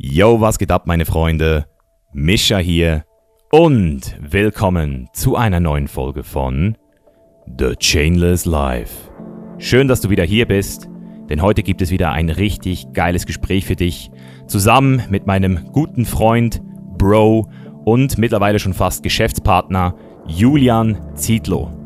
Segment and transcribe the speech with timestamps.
[0.00, 1.66] Yo, was geht ab, meine Freunde?
[2.12, 3.04] Mischa hier
[3.50, 6.78] und willkommen zu einer neuen Folge von
[7.58, 9.10] The Chainless Life.
[9.58, 10.88] Schön, dass du wieder hier bist,
[11.28, 14.12] denn heute gibt es wieder ein richtig geiles Gespräch für dich,
[14.46, 16.62] zusammen mit meinem guten Freund,
[16.96, 17.50] Bro
[17.84, 19.96] und mittlerweile schon fast Geschäftspartner
[20.28, 21.77] Julian Zietlow.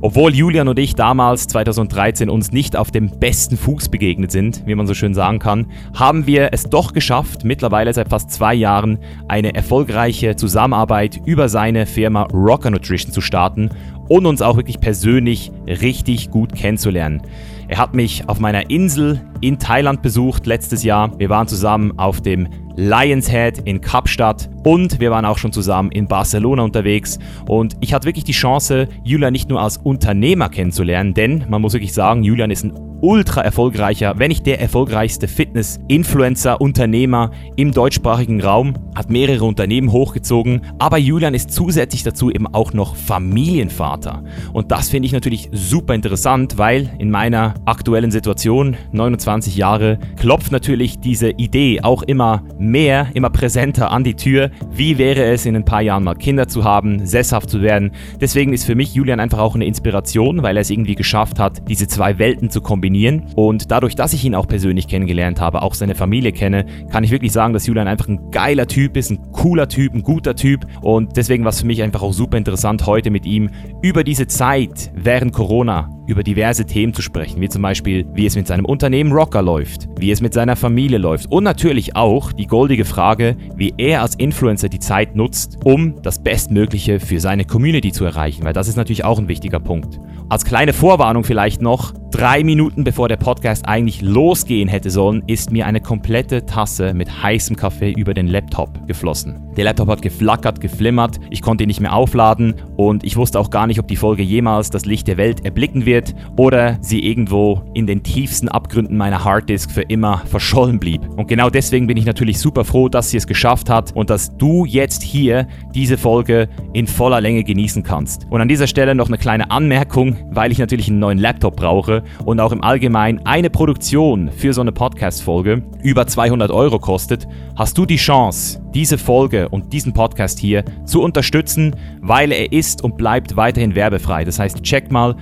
[0.00, 4.76] Obwohl Julian und ich damals 2013 uns nicht auf dem besten Fuß begegnet sind, wie
[4.76, 8.98] man so schön sagen kann, haben wir es doch geschafft, mittlerweile seit fast zwei Jahren
[9.26, 13.70] eine erfolgreiche Zusammenarbeit über seine Firma Rocker Nutrition zu starten
[14.08, 17.22] und uns auch wirklich persönlich richtig gut kennenzulernen.
[17.66, 21.18] Er hat mich auf meiner Insel in Thailand besucht letztes Jahr.
[21.18, 22.48] Wir waren zusammen auf dem
[22.80, 27.18] Lions Head in Kapstadt und wir waren auch schon zusammen in Barcelona unterwegs.
[27.48, 31.72] Und ich hatte wirklich die Chance, Julian nicht nur als Unternehmer kennenzulernen, denn man muss
[31.72, 38.40] wirklich sagen, Julian ist ein ultra erfolgreicher, wenn nicht der erfolgreichste Fitness-Influencer, Unternehmer im deutschsprachigen
[38.40, 44.24] Raum, hat mehrere Unternehmen hochgezogen, aber Julian ist zusätzlich dazu eben auch noch Familienvater.
[44.52, 50.50] Und das finde ich natürlich super interessant, weil in meiner aktuellen Situation, 29 Jahre, klopft
[50.50, 54.50] natürlich diese Idee auch immer mehr, immer präsenter an die Tür.
[54.72, 57.92] Wie wäre es in ein paar Jahren mal Kinder zu haben, sesshaft zu werden?
[58.20, 61.68] Deswegen ist für mich Julian einfach auch eine Inspiration, weil er es irgendwie geschafft hat,
[61.68, 63.24] diese zwei Welten zu kombinieren kombinieren.
[63.36, 67.10] Und dadurch, dass ich ihn auch persönlich kennengelernt habe, auch seine Familie kenne, kann ich
[67.10, 70.66] wirklich sagen, dass Julian einfach ein geiler Typ ist, ein cooler Typ, ein guter Typ.
[70.80, 73.50] Und deswegen war es für mich einfach auch super interessant, heute mit ihm
[73.82, 78.34] über diese Zeit während Corona über diverse Themen zu sprechen, wie zum Beispiel, wie es
[78.34, 82.46] mit seinem Unternehmen Rocker läuft, wie es mit seiner Familie läuft und natürlich auch die
[82.46, 87.92] goldige Frage, wie er als Influencer die Zeit nutzt, um das Bestmögliche für seine Community
[87.92, 90.00] zu erreichen, weil das ist natürlich auch ein wichtiger Punkt.
[90.30, 95.50] Als kleine Vorwarnung vielleicht noch, drei Minuten bevor der Podcast eigentlich losgehen hätte sollen, ist
[95.50, 99.42] mir eine komplette Tasse mit heißem Kaffee über den Laptop geflossen.
[99.56, 103.50] Der Laptop hat geflackert, geflimmert, ich konnte ihn nicht mehr aufladen und ich wusste auch
[103.50, 105.97] gar nicht, ob die Folge jemals das Licht der Welt erblicken wird
[106.36, 111.08] oder sie irgendwo in den tiefsten Abgründen meiner Harddisk für immer verschollen blieb.
[111.16, 114.36] Und genau deswegen bin ich natürlich super froh, dass sie es geschafft hat und dass
[114.36, 118.26] du jetzt hier diese Folge in voller Länge genießen kannst.
[118.30, 122.02] Und an dieser Stelle noch eine kleine Anmerkung weil ich natürlich einen neuen Laptop brauche
[122.24, 127.26] und auch im Allgemeinen eine Produktion für so eine Podcast-Folge über 200 Euro kostet,
[127.56, 132.84] hast du die Chance, diese Folge und diesen Podcast hier zu unterstützen, weil er ist
[132.84, 134.24] und bleibt weiterhin werbefrei.
[134.24, 135.16] Das heißt, check mal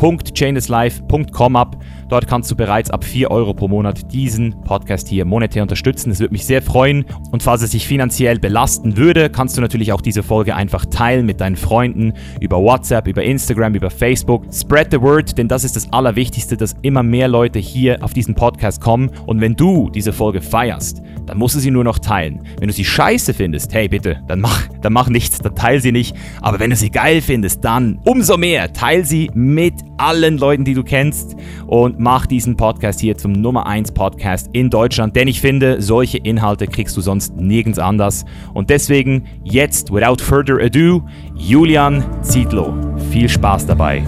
[0.00, 1.76] support.chainlesslife.com ab.
[2.10, 6.10] Dort kannst du bereits ab 4 Euro pro Monat diesen Podcast hier monetär unterstützen.
[6.10, 7.04] Das würde mich sehr freuen.
[7.30, 11.24] Und falls es dich finanziell belasten würde, kannst du natürlich auch diese Folge einfach teilen
[11.24, 14.44] mit deinen Freunden über WhatsApp, über Instagram, über Facebook.
[14.52, 18.34] Spread the word, denn das ist das Allerwichtigste, dass immer mehr Leute hier auf diesen
[18.34, 19.12] Podcast kommen.
[19.26, 22.42] Und wenn du diese Folge feierst, dann musst du sie nur noch teilen.
[22.58, 25.92] Wenn du sie scheiße findest, hey bitte, dann mach, dann mach nichts, dann teil sie
[25.92, 26.16] nicht.
[26.40, 30.74] Aber wenn du sie geil findest, dann umso mehr, teil sie mit allen Leuten, die
[30.74, 31.36] du kennst
[31.68, 36.16] und mach diesen Podcast hier zum Nummer 1 Podcast in Deutschland, denn ich finde, solche
[36.16, 38.24] Inhalte kriegst du sonst nirgends anders.
[38.54, 41.02] Und deswegen jetzt, without further ado,
[41.34, 42.72] Julian Zietlow.
[43.10, 44.02] Viel Spaß dabei.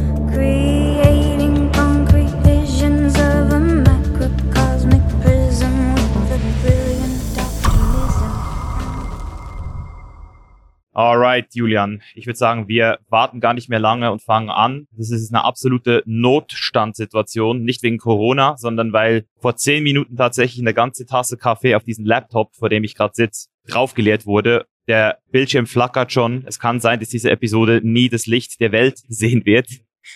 [10.95, 12.03] Alright, Julian.
[12.15, 14.87] Ich würde sagen, wir warten gar nicht mehr lange und fangen an.
[14.93, 17.63] Das ist eine absolute Notstandssituation.
[17.63, 22.05] Nicht wegen Corona, sondern weil vor zehn Minuten tatsächlich eine ganze Tasse Kaffee auf diesen
[22.05, 24.67] Laptop, vor dem ich gerade sitze, draufgeleert wurde.
[24.87, 26.45] Der Bildschirm flackert schon.
[26.47, 29.69] Es kann sein, dass diese Episode nie das Licht der Welt sehen wird.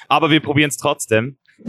[0.09, 1.39] Aber wir probieren es trotzdem.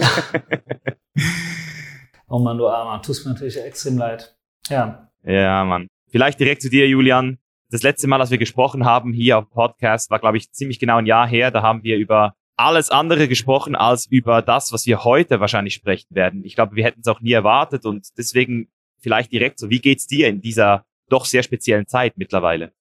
[2.28, 3.01] oh Mann, du Armer.
[3.01, 4.35] Tust mir natürlich extrem leid.
[4.68, 5.09] Ja.
[5.24, 5.88] Ja, Mann.
[6.09, 7.38] Vielleicht direkt zu dir, Julian
[7.69, 10.97] das letzte Mal, als wir gesprochen haben hier auf Podcast, war, glaube ich, ziemlich genau
[10.97, 11.51] ein Jahr her.
[11.51, 16.16] Da haben wir über alles andere gesprochen als über das, was wir heute wahrscheinlich sprechen
[16.16, 16.44] werden.
[16.44, 18.69] Ich glaube, wir hätten es auch nie erwartet und deswegen
[19.00, 22.71] vielleicht direkt so, wie geht's dir in dieser doch sehr speziellen Zeit mittlerweile?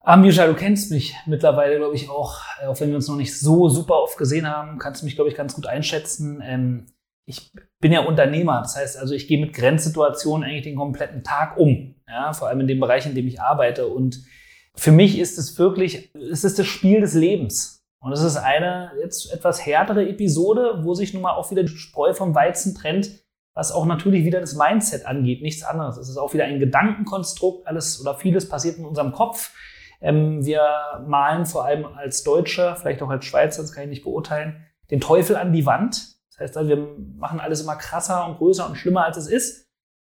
[0.00, 3.38] Amisha, du kennst mich mittlerweile, glaube ich, auch, äh, auch wenn wir uns noch nicht
[3.38, 6.42] so super oft gesehen haben, kannst du mich, glaube ich, ganz gut einschätzen.
[6.44, 6.86] Ähm,
[7.24, 11.56] ich bin ja Unternehmer, das heißt also, ich gehe mit Grenzsituationen eigentlich den kompletten Tag
[11.56, 13.86] um, ja, vor allem in dem Bereich, in dem ich arbeite.
[13.86, 14.24] Und
[14.74, 17.84] für mich ist es wirklich, es ist das Spiel des Lebens.
[18.00, 21.68] Und es ist eine jetzt etwas härtere Episode, wo sich nun mal auch wieder die
[21.68, 23.10] Spreu vom Weizen trennt,
[23.54, 25.98] was auch natürlich wieder das Mindset angeht, nichts anderes.
[25.98, 29.54] Es ist auch wieder ein Gedankenkonstrukt, alles oder vieles passiert in unserem Kopf.
[30.00, 30.62] Ähm, wir
[31.06, 35.00] malen vor allem als Deutscher, vielleicht auch als Schweizer, das kann ich nicht beurteilen, den
[35.00, 39.04] Teufel an die Wand heißt, also, wir machen alles immer krasser und größer und schlimmer,
[39.04, 39.62] als es ist.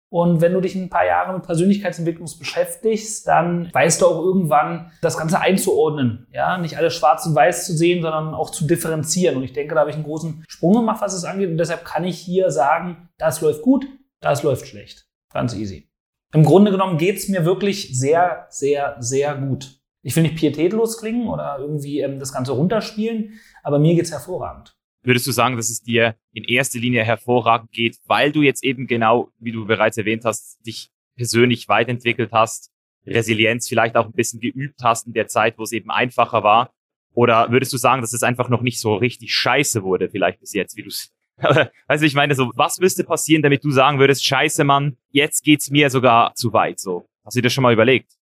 [0.10, 4.92] Und wenn du dich ein paar Jahre mit Persönlichkeitsentwicklung beschäftigst, dann weißt du auch irgendwann,
[5.02, 6.28] das Ganze einzuordnen.
[6.32, 9.38] Ja, nicht alles schwarz und weiß zu sehen, sondern auch zu differenzieren.
[9.38, 11.50] Und ich denke, da habe ich einen großen Sprung gemacht, was es angeht.
[11.50, 13.88] Und deshalb kann ich hier sagen, das läuft gut,
[14.22, 15.06] das läuft schlecht.
[15.34, 15.90] Ganz easy.
[16.34, 19.80] Im Grunde genommen geht es mir wirklich sehr, sehr, sehr gut.
[20.02, 24.12] Ich will nicht pietätlos klingen oder irgendwie ähm, das Ganze runterspielen, aber mir geht es
[24.12, 24.78] hervorragend.
[25.06, 28.88] Würdest du sagen, dass es dir in erster Linie hervorragend geht, weil du jetzt eben
[28.88, 32.72] genau, wie du bereits erwähnt hast, dich persönlich weiterentwickelt hast,
[33.06, 36.74] Resilienz vielleicht auch ein bisschen geübt hast in der Zeit, wo es eben einfacher war?
[37.14, 40.54] Oder würdest du sagen, dass es einfach noch nicht so richtig scheiße wurde, vielleicht bis
[40.54, 44.00] jetzt, wie du es Weißt du, ich meine, so, was müsste passieren, damit du sagen
[44.00, 47.08] würdest, scheiße, Mann, jetzt geht's mir sogar zu weit, so.
[47.26, 48.14] Hast du dir das schon mal überlegt?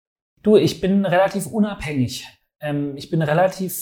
[0.41, 2.27] Du, ich bin relativ unabhängig.
[2.59, 3.73] Ähm, ich bin relativ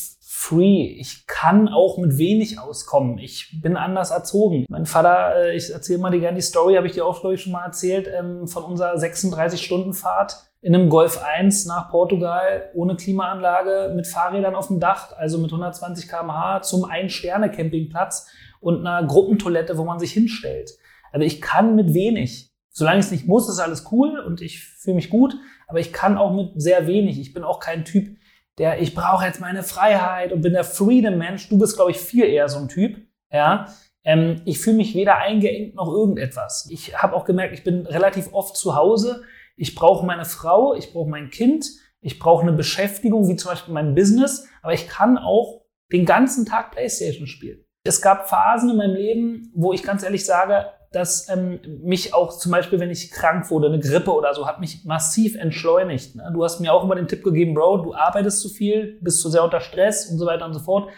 [0.42, 0.96] free.
[1.00, 3.20] Ich kann auch mit wenig auskommen.
[3.20, 4.66] Ich bin anders erzogen.
[4.70, 7.44] Mein Vater, äh, ich erzähle mal gerne die Story, habe ich dir auch, glaube ich,
[7.44, 13.94] schon mal erzählt, ähm, von unserer 36-Stunden-Fahrt in einem Golf 1 nach Portugal ohne Klimaanlage
[13.96, 18.28] mit Fahrrädern auf dem Dach, also mit 120 km/h zum Ein-Sterne-Campingplatz
[18.60, 20.72] und einer Gruppentoilette, wo man sich hinstellt.
[21.12, 22.52] Also ich kann mit wenig.
[22.72, 25.36] Solange ich es nicht muss, ist alles cool und ich fühle mich gut,
[25.68, 27.20] aber ich kann auch mit sehr wenig.
[27.20, 28.18] Ich bin auch kein Typ,
[28.57, 31.50] der, ich brauche jetzt meine Freiheit und bin der Freedom-Mensch.
[31.50, 32.98] Du bist, glaube ich, viel eher so ein Typ.
[33.31, 33.68] Ja,
[34.03, 36.68] ähm, ich fühle mich weder eingeengt noch irgendetwas.
[36.69, 39.24] Ich habe auch gemerkt, ich bin relativ oft zu Hause.
[39.56, 41.65] Ich brauche meine Frau, ich brauche mein Kind,
[42.01, 45.62] ich brauche eine Beschäftigung, wie zum Beispiel mein Business, aber ich kann auch
[45.92, 47.63] den ganzen Tag Playstation spielen.
[47.83, 52.38] Es gab Phasen in meinem Leben, wo ich ganz ehrlich sage, dass ähm, mich auch
[52.38, 56.16] zum Beispiel, wenn ich krank wurde, eine Grippe oder so, hat mich massiv entschleunigt.
[56.16, 56.30] Ne?
[56.34, 59.30] Du hast mir auch immer den Tipp gegeben, Bro, du arbeitest zu viel, bist zu
[59.30, 60.90] sehr unter Stress und so weiter und so fort.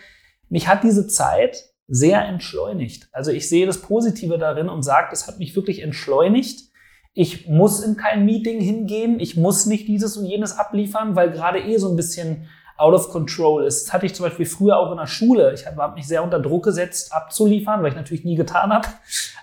[0.49, 3.07] Mich hat diese Zeit sehr entschleunigt.
[3.11, 6.71] Also ich sehe das Positive darin und sage, es hat mich wirklich entschleunigt.
[7.13, 11.59] Ich muss in kein Meeting hingehen, ich muss nicht dieses und jenes abliefern, weil gerade
[11.59, 12.47] eh so ein bisschen
[12.77, 13.87] out of control ist.
[13.87, 15.53] Das hatte ich zum Beispiel früher auch in der Schule.
[15.53, 18.87] Ich habe mich sehr unter Druck gesetzt, abzuliefern, weil ich natürlich nie getan habe.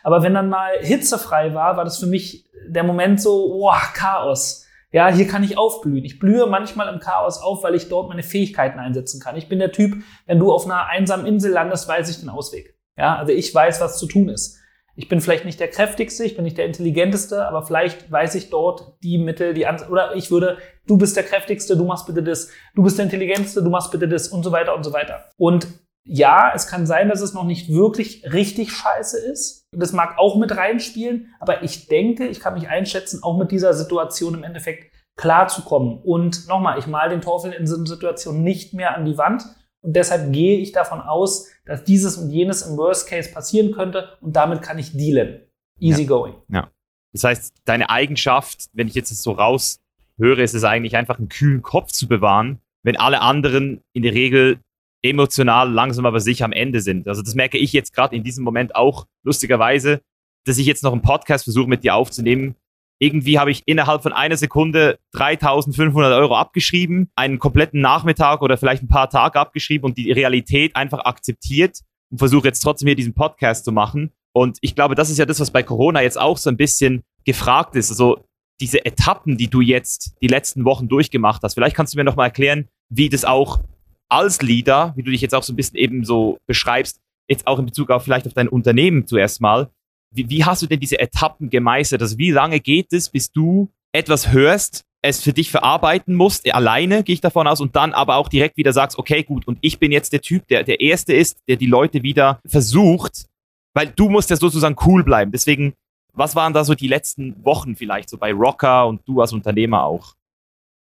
[0.03, 3.31] Aber wenn dann mal hitzefrei war, war das für mich der Moment so,
[3.61, 4.67] wow, Chaos.
[4.93, 6.05] Ja, hier kann ich aufblühen.
[6.05, 9.37] Ich blühe manchmal im Chaos auf, weil ich dort meine Fähigkeiten einsetzen kann.
[9.37, 12.77] Ich bin der Typ, wenn du auf einer einsamen Insel landest, weiß ich den Ausweg.
[12.97, 14.60] Ja, also ich weiß, was zu tun ist.
[15.01, 18.51] Ich bin vielleicht nicht der kräftigste, ich bin nicht der intelligenteste, aber vielleicht weiß ich
[18.51, 22.23] dort die Mittel, die An oder ich würde, du bist der kräftigste, du machst bitte
[22.23, 25.31] das, du bist der intelligenteste, du machst bitte das und so weiter und so weiter.
[25.39, 25.69] Und
[26.05, 29.69] ja, es kann sein, dass es noch nicht wirklich richtig scheiße ist.
[29.75, 33.73] Das mag auch mit reinspielen, aber ich denke, ich kann mich einschätzen, auch mit dieser
[33.73, 35.99] Situation im Endeffekt klarzukommen.
[36.03, 39.45] Und nochmal, ich mal den Teufel in so einer Situation nicht mehr an die Wand,
[39.83, 44.17] und deshalb gehe ich davon aus, dass dieses und jenes im Worst Case passieren könnte
[44.21, 45.43] und damit kann ich dealen.
[45.79, 46.09] Easy ja.
[46.09, 46.35] going.
[46.49, 46.71] Ja.
[47.13, 51.29] Das heißt, deine Eigenschaft, wenn ich jetzt das so raushöre, ist es eigentlich einfach einen
[51.29, 54.61] kühlen Kopf zu bewahren, wenn alle anderen in der Regel
[55.03, 57.09] emotional langsam aber sicher am Ende sind.
[57.09, 60.03] Also das merke ich jetzt gerade in diesem Moment auch lustigerweise,
[60.45, 62.55] dass ich jetzt noch einen Podcast versuche mit dir aufzunehmen,
[63.01, 68.83] irgendwie habe ich innerhalb von einer Sekunde 3500 Euro abgeschrieben, einen kompletten Nachmittag oder vielleicht
[68.83, 71.81] ein paar Tage abgeschrieben und die Realität einfach akzeptiert
[72.11, 74.13] und versuche jetzt trotzdem hier diesen Podcast zu machen.
[74.33, 77.03] Und ich glaube, das ist ja das, was bei Corona jetzt auch so ein bisschen
[77.25, 77.91] gefragt ist.
[77.91, 78.23] Also
[78.61, 81.55] diese Etappen, die du jetzt die letzten Wochen durchgemacht hast.
[81.55, 83.61] Vielleicht kannst du mir noch mal erklären, wie das auch
[84.11, 87.59] als Leader, wie du dich jetzt auch so ein bisschen eben so beschreibst, jetzt auch
[87.59, 89.71] in Bezug auf vielleicht auf dein Unternehmen zuerst mal,
[90.13, 92.03] wie, wie hast du denn diese Etappen gemeistert?
[92.03, 97.03] Also wie lange geht es, bis du etwas hörst, es für dich verarbeiten musst, alleine
[97.03, 99.79] gehe ich davon aus, und dann aber auch direkt wieder sagst, okay, gut, und ich
[99.79, 103.25] bin jetzt der Typ, der der Erste ist, der die Leute wieder versucht,
[103.73, 105.33] weil du musst ja sozusagen cool bleiben.
[105.33, 105.75] Deswegen,
[106.13, 109.85] was waren da so die letzten Wochen vielleicht so bei Rocker und du als Unternehmer
[109.85, 110.15] auch?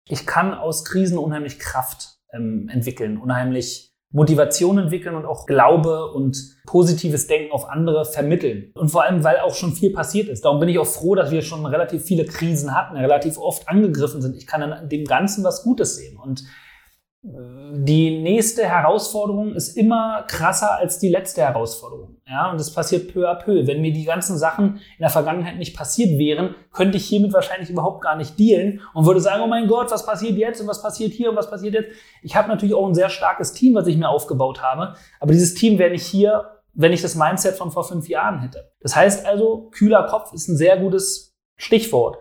[0.08, 6.36] Ich kann aus Krisen unheimlich Kraft ähm, entwickeln, unheimlich Motivation entwickeln und auch Glaube und
[6.66, 8.72] positives Denken auf andere vermitteln.
[8.74, 10.44] Und vor allem, weil auch schon viel passiert ist.
[10.44, 14.20] Darum bin ich auch froh, dass wir schon relativ viele Krisen hatten, relativ oft angegriffen
[14.20, 14.36] sind.
[14.36, 16.18] Ich kann an dem Ganzen was Gutes sehen.
[16.18, 16.44] Und
[17.22, 22.16] die nächste Herausforderung ist immer krasser als die letzte Herausforderung.
[22.30, 23.66] Ja, und das passiert peu à peu.
[23.66, 27.70] Wenn mir die ganzen Sachen in der Vergangenheit nicht passiert wären, könnte ich hiermit wahrscheinlich
[27.70, 30.80] überhaupt gar nicht dealen und würde sagen, oh mein Gott, was passiert jetzt und was
[30.80, 31.90] passiert hier und was passiert jetzt.
[32.22, 34.94] Ich habe natürlich auch ein sehr starkes Team, was ich mir aufgebaut habe.
[35.18, 38.70] Aber dieses Team wäre nicht hier, wenn ich das Mindset von vor fünf Jahren hätte.
[38.80, 42.18] Das heißt also, kühler Kopf ist ein sehr gutes Stichwort.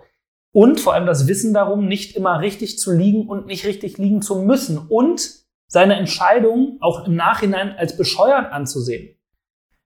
[0.52, 4.24] Und vor allem das Wissen darum, nicht immer richtig zu liegen und nicht richtig liegen
[4.24, 5.30] zu müssen und
[5.68, 9.19] seine Entscheidung auch im Nachhinein als bescheuert anzusehen.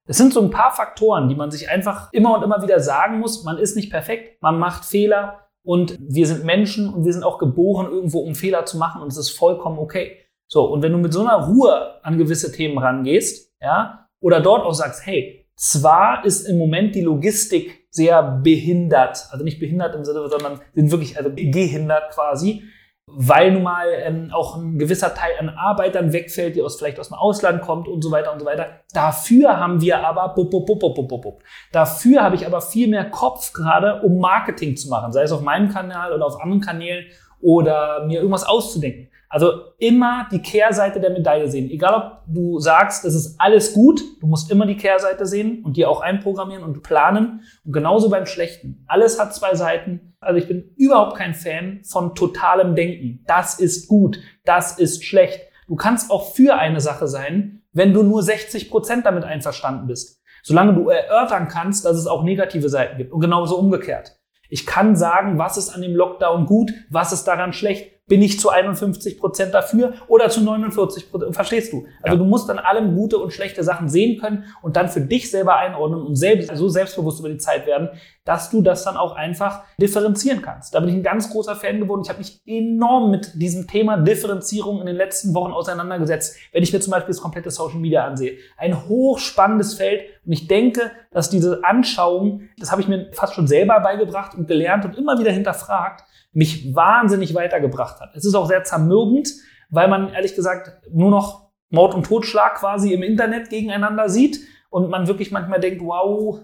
[0.06, 3.20] Es sind so ein paar Faktoren, die man sich einfach immer und immer wieder sagen
[3.20, 3.44] muss.
[3.44, 7.38] Man ist nicht perfekt, man macht Fehler und wir sind Menschen und wir sind auch
[7.38, 10.18] geboren, irgendwo um Fehler zu machen und es ist vollkommen okay.
[10.48, 14.66] So, und wenn du mit so einer Ruhe an gewisse Themen rangehst, ja, oder dort
[14.66, 20.04] auch sagst, hey, zwar ist im Moment die Logistik sehr behindert, also nicht behindert im
[20.04, 22.64] Sinne, sondern sind wirklich also gehindert quasi,
[23.06, 27.10] weil nun mal ähm, auch ein gewisser Teil an Arbeitern wegfällt, die aus, vielleicht aus
[27.10, 28.80] dem Ausland kommt und so weiter und so weiter.
[28.94, 31.44] Dafür haben wir aber, bup, bup, bup, bup, bup, bup.
[31.72, 35.42] dafür habe ich aber viel mehr Kopf gerade, um Marketing zu machen, sei es auf
[35.42, 37.06] meinem Kanal oder auf anderen Kanälen
[37.42, 39.10] oder mir irgendwas auszudenken.
[39.34, 41.68] Also immer die Kehrseite der Medaille sehen.
[41.72, 45.75] Egal ob du sagst, es ist alles gut, du musst immer die Kehrseite sehen und
[45.75, 47.42] dir auch einprogrammieren und planen.
[47.66, 48.86] Und genauso beim Schlechten.
[48.86, 50.16] Alles hat zwei Seiten.
[50.20, 53.24] Also ich bin überhaupt kein Fan von totalem Denken.
[53.25, 55.42] Das ist gut, das ist schlecht.
[55.68, 60.22] Du kannst auch für eine Sache sein, wenn du nur 60 Prozent damit einverstanden bist.
[60.44, 63.12] Solange du erörtern kannst, dass es auch negative Seiten gibt.
[63.12, 64.16] Und genauso umgekehrt.
[64.48, 68.40] Ich kann sagen, was ist an dem Lockdown gut, was ist daran schlecht bin ich
[68.40, 71.34] zu 51 Prozent dafür oder zu 49 Prozent.
[71.36, 71.86] Verstehst du?
[72.02, 72.24] Also ja.
[72.24, 75.56] du musst dann allem gute und schlechte Sachen sehen können und dann für dich selber
[75.56, 77.90] einordnen und selbst, so selbstbewusst über die Zeit werden,
[78.26, 80.76] dass du das dann auch einfach differenzieren kannst.
[80.76, 82.02] Da bin ich ein ganz großer Fan geworden.
[82.04, 86.38] Ich habe mich enorm mit diesem Thema Differenzierung in den letzten Wochen auseinandergesetzt.
[86.52, 88.38] Wenn ich mir zum Beispiel das komplette Social Media ansehe.
[88.58, 93.48] Ein hochspannendes Feld und ich denke, dass diese Anschauung, das habe ich mir fast schon
[93.48, 98.16] selber beigebracht und gelernt und immer wieder hinterfragt, mich wahnsinnig weitergebracht hat.
[98.16, 99.30] Es ist auch sehr zermürbend,
[99.70, 104.90] weil man ehrlich gesagt nur noch Mord und Totschlag quasi im Internet gegeneinander sieht und
[104.90, 106.40] man wirklich manchmal denkt, wow,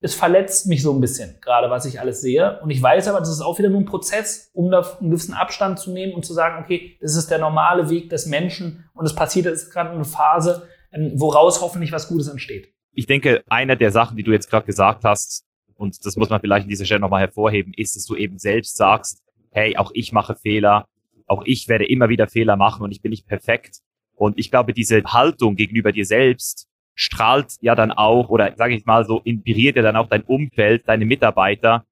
[0.00, 2.60] es verletzt mich so ein bisschen, gerade was ich alles sehe.
[2.62, 5.34] Und ich weiß aber, das ist auch wieder nur ein Prozess, um da einen gewissen
[5.34, 9.04] Abstand zu nehmen und zu sagen, okay, das ist der normale Weg des Menschen und
[9.04, 12.72] es passiert jetzt gerade eine Phase, ähm, woraus hoffentlich was Gutes entsteht.
[12.92, 15.44] Ich denke, eine der Sachen, die du jetzt gerade gesagt hast,
[15.80, 18.76] und das muss man vielleicht an dieser Stelle nochmal hervorheben, ist, dass du eben selbst
[18.76, 20.86] sagst, hey, auch ich mache Fehler,
[21.26, 23.78] auch ich werde immer wieder Fehler machen und ich bin nicht perfekt.
[24.14, 28.84] Und ich glaube, diese Haltung gegenüber dir selbst strahlt ja dann auch, oder sage ich
[28.84, 31.86] mal so, inspiriert ja dann auch dein Umfeld, deine Mitarbeiter,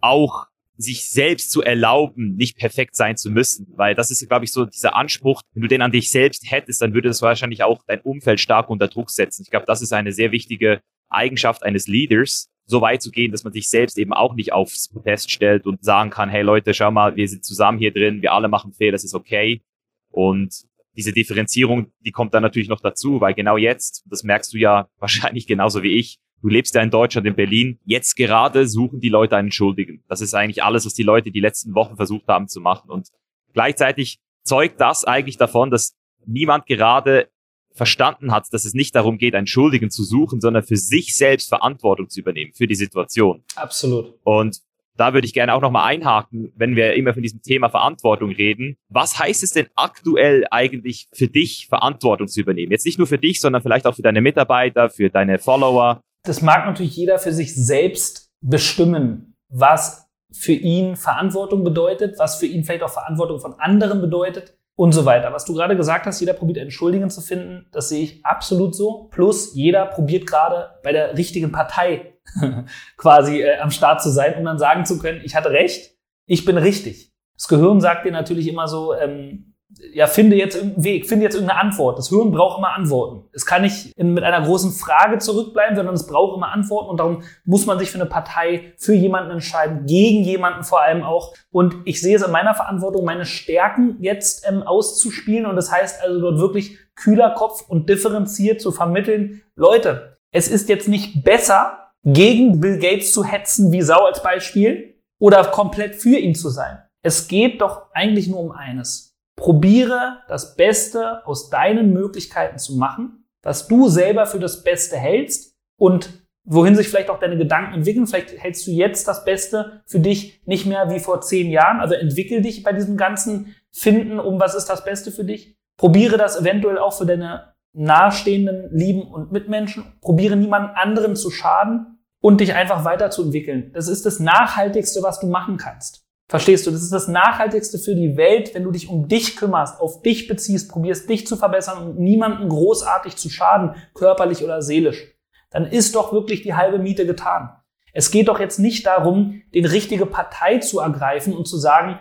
[0.00, 0.46] auch
[0.78, 3.66] sich selbst zu erlauben, nicht perfekt sein zu müssen.
[3.76, 6.80] Weil das ist, glaube ich, so dieser Anspruch, wenn du den an dich selbst hättest,
[6.80, 9.42] dann würde das wahrscheinlich auch dein Umfeld stark unter Druck setzen.
[9.42, 10.80] Ich glaube, das ist eine sehr wichtige
[11.10, 14.90] Eigenschaft eines Leaders, so weit zu gehen, dass man sich selbst eben auch nicht aufs
[14.90, 18.34] Podest stellt und sagen kann, hey Leute, schau mal, wir sind zusammen hier drin, wir
[18.34, 19.62] alle machen Fehler, das ist okay.
[20.10, 24.58] Und diese Differenzierung, die kommt dann natürlich noch dazu, weil genau jetzt, das merkst du
[24.58, 29.00] ja wahrscheinlich genauso wie ich, du lebst ja in Deutschland, in Berlin, jetzt gerade suchen
[29.00, 30.04] die Leute einen Schuldigen.
[30.06, 32.90] Das ist eigentlich alles, was die Leute die letzten Wochen versucht haben zu machen.
[32.90, 33.08] Und
[33.54, 35.96] gleichzeitig zeugt das eigentlich davon, dass
[36.26, 37.30] niemand gerade
[37.78, 41.48] verstanden hat, dass es nicht darum geht, einen Schuldigen zu suchen, sondern für sich selbst
[41.48, 43.42] Verantwortung zu übernehmen für die Situation.
[43.56, 44.14] Absolut.
[44.24, 44.60] Und
[44.98, 48.76] da würde ich gerne auch nochmal einhaken, wenn wir immer von diesem Thema Verantwortung reden.
[48.88, 52.72] Was heißt es denn aktuell eigentlich für dich, Verantwortung zu übernehmen?
[52.72, 56.00] Jetzt nicht nur für dich, sondern vielleicht auch für deine Mitarbeiter, für deine Follower.
[56.24, 62.46] Das mag natürlich jeder für sich selbst bestimmen, was für ihn Verantwortung bedeutet, was für
[62.46, 65.32] ihn vielleicht auch Verantwortung von anderen bedeutet und so weiter.
[65.32, 69.08] Was du gerade gesagt hast, jeder probiert Entschuldigen zu finden, das sehe ich absolut so.
[69.10, 72.14] Plus jeder probiert gerade bei der richtigen Partei
[72.96, 76.44] quasi äh, am Start zu sein, um dann sagen zu können, ich hatte recht, ich
[76.44, 77.12] bin richtig.
[77.36, 79.47] Das Gehirn sagt dir natürlich immer so, ähm,
[79.92, 81.98] ja, finde jetzt irgendeinen Weg, finde jetzt irgendeine Antwort.
[81.98, 83.28] Das Hirn braucht immer Antworten.
[83.32, 86.98] Es kann nicht in, mit einer großen Frage zurückbleiben, sondern es braucht immer Antworten und
[86.98, 91.34] darum muss man sich für eine Partei, für jemanden entscheiden, gegen jemanden vor allem auch.
[91.50, 96.02] Und ich sehe es in meiner Verantwortung, meine Stärken jetzt ähm, auszuspielen und das heißt
[96.02, 99.42] also dort wirklich kühler Kopf und differenziert zu vermitteln.
[99.54, 104.94] Leute, es ist jetzt nicht besser, gegen Bill Gates zu hetzen wie Sau als Beispiel
[105.18, 106.78] oder komplett für ihn zu sein.
[107.02, 109.07] Es geht doch eigentlich nur um eines
[109.38, 115.56] Probiere das Beste aus deinen Möglichkeiten zu machen, was du selber für das Beste hältst
[115.78, 116.10] und
[116.44, 118.06] wohin sich vielleicht auch deine Gedanken entwickeln.
[118.06, 121.80] Vielleicht hältst du jetzt das Beste für dich nicht mehr wie vor zehn Jahren.
[121.80, 125.56] Also entwickel dich bei diesem ganzen Finden um, was ist das Beste für dich.
[125.78, 129.84] Probiere das eventuell auch für deine nahestehenden Lieben und Mitmenschen.
[130.00, 133.72] Probiere niemanden anderen zu schaden und dich einfach weiterzuentwickeln.
[133.72, 136.07] Das ist das Nachhaltigste, was du machen kannst.
[136.28, 136.70] Verstehst du?
[136.70, 140.28] Das ist das Nachhaltigste für die Welt, wenn du dich um dich kümmerst, auf dich
[140.28, 145.14] beziehst, probierst dich zu verbessern und niemanden großartig zu schaden, körperlich oder seelisch.
[145.50, 147.50] Dann ist doch wirklich die halbe Miete getan.
[147.94, 151.98] Es geht doch jetzt nicht darum, den richtige Partei zu ergreifen und zu sagen,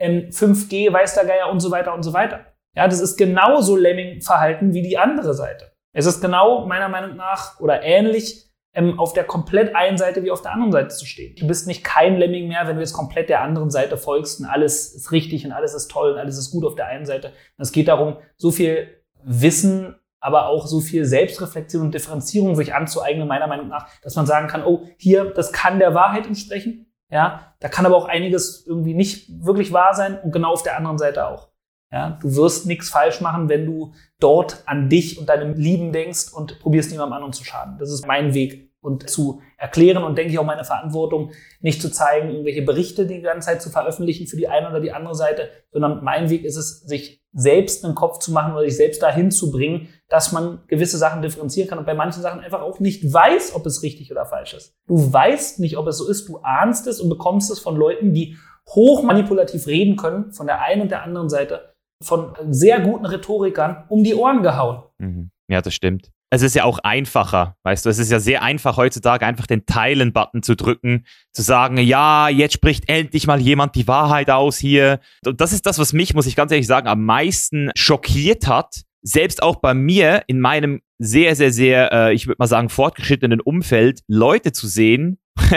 [0.00, 2.46] 5G, ähm, weiß der Geier und so weiter und so weiter.
[2.74, 5.72] Ja, das ist genauso Lemming-Verhalten wie die andere Seite.
[5.92, 8.47] Es ist genau meiner Meinung nach oder ähnlich
[8.78, 11.34] ähm, auf der komplett einen Seite wie auf der anderen Seite zu stehen.
[11.36, 14.46] Du bist nicht kein Lemming mehr, wenn du jetzt komplett der anderen Seite folgst und
[14.46, 17.32] alles ist richtig und alles ist toll und alles ist gut auf der einen Seite.
[17.56, 23.26] Es geht darum, so viel Wissen, aber auch so viel Selbstreflexion und Differenzierung sich anzueignen,
[23.26, 26.86] meiner Meinung nach, dass man sagen kann, oh, hier, das kann der Wahrheit entsprechen.
[27.10, 30.76] Ja, da kann aber auch einiges irgendwie nicht wirklich wahr sein und genau auf der
[30.76, 31.48] anderen Seite auch.
[31.90, 36.32] Ja, du wirst nichts falsch machen, wenn du dort an dich und deinem Lieben denkst
[36.32, 37.78] und probierst niemandem anderen zu schaden.
[37.78, 41.90] Das ist mein Weg und zu erklären und denke ich auch meine Verantwortung, nicht zu
[41.90, 45.50] zeigen, irgendwelche Berichte die ganze Zeit zu veröffentlichen für die eine oder die andere Seite,
[45.72, 49.30] sondern mein Weg ist es, sich selbst einen Kopf zu machen oder sich selbst dahin
[49.30, 53.12] zu bringen, dass man gewisse Sachen differenzieren kann und bei manchen Sachen einfach auch nicht
[53.12, 54.76] weiß, ob es richtig oder falsch ist.
[54.86, 58.14] Du weißt nicht, ob es so ist, du ahnst es und bekommst es von Leuten,
[58.14, 58.36] die
[58.68, 63.84] hoch manipulativ reden können, von der einen und der anderen Seite, von sehr guten Rhetorikern
[63.88, 64.84] um die Ohren gehauen.
[64.98, 65.30] Mhm.
[65.48, 68.76] Ja, das stimmt es ist ja auch einfacher, weißt du, es ist ja sehr einfach
[68.76, 73.88] heutzutage einfach den Teilen-Button zu drücken, zu sagen, ja, jetzt spricht endlich mal jemand die
[73.88, 75.00] Wahrheit aus hier.
[75.24, 78.82] Und das ist das, was mich, muss ich ganz ehrlich sagen, am meisten schockiert hat.
[79.00, 83.40] Selbst auch bei mir in meinem sehr, sehr, sehr, äh, ich würde mal sagen, fortgeschrittenen
[83.40, 85.18] Umfeld, Leute zu sehen,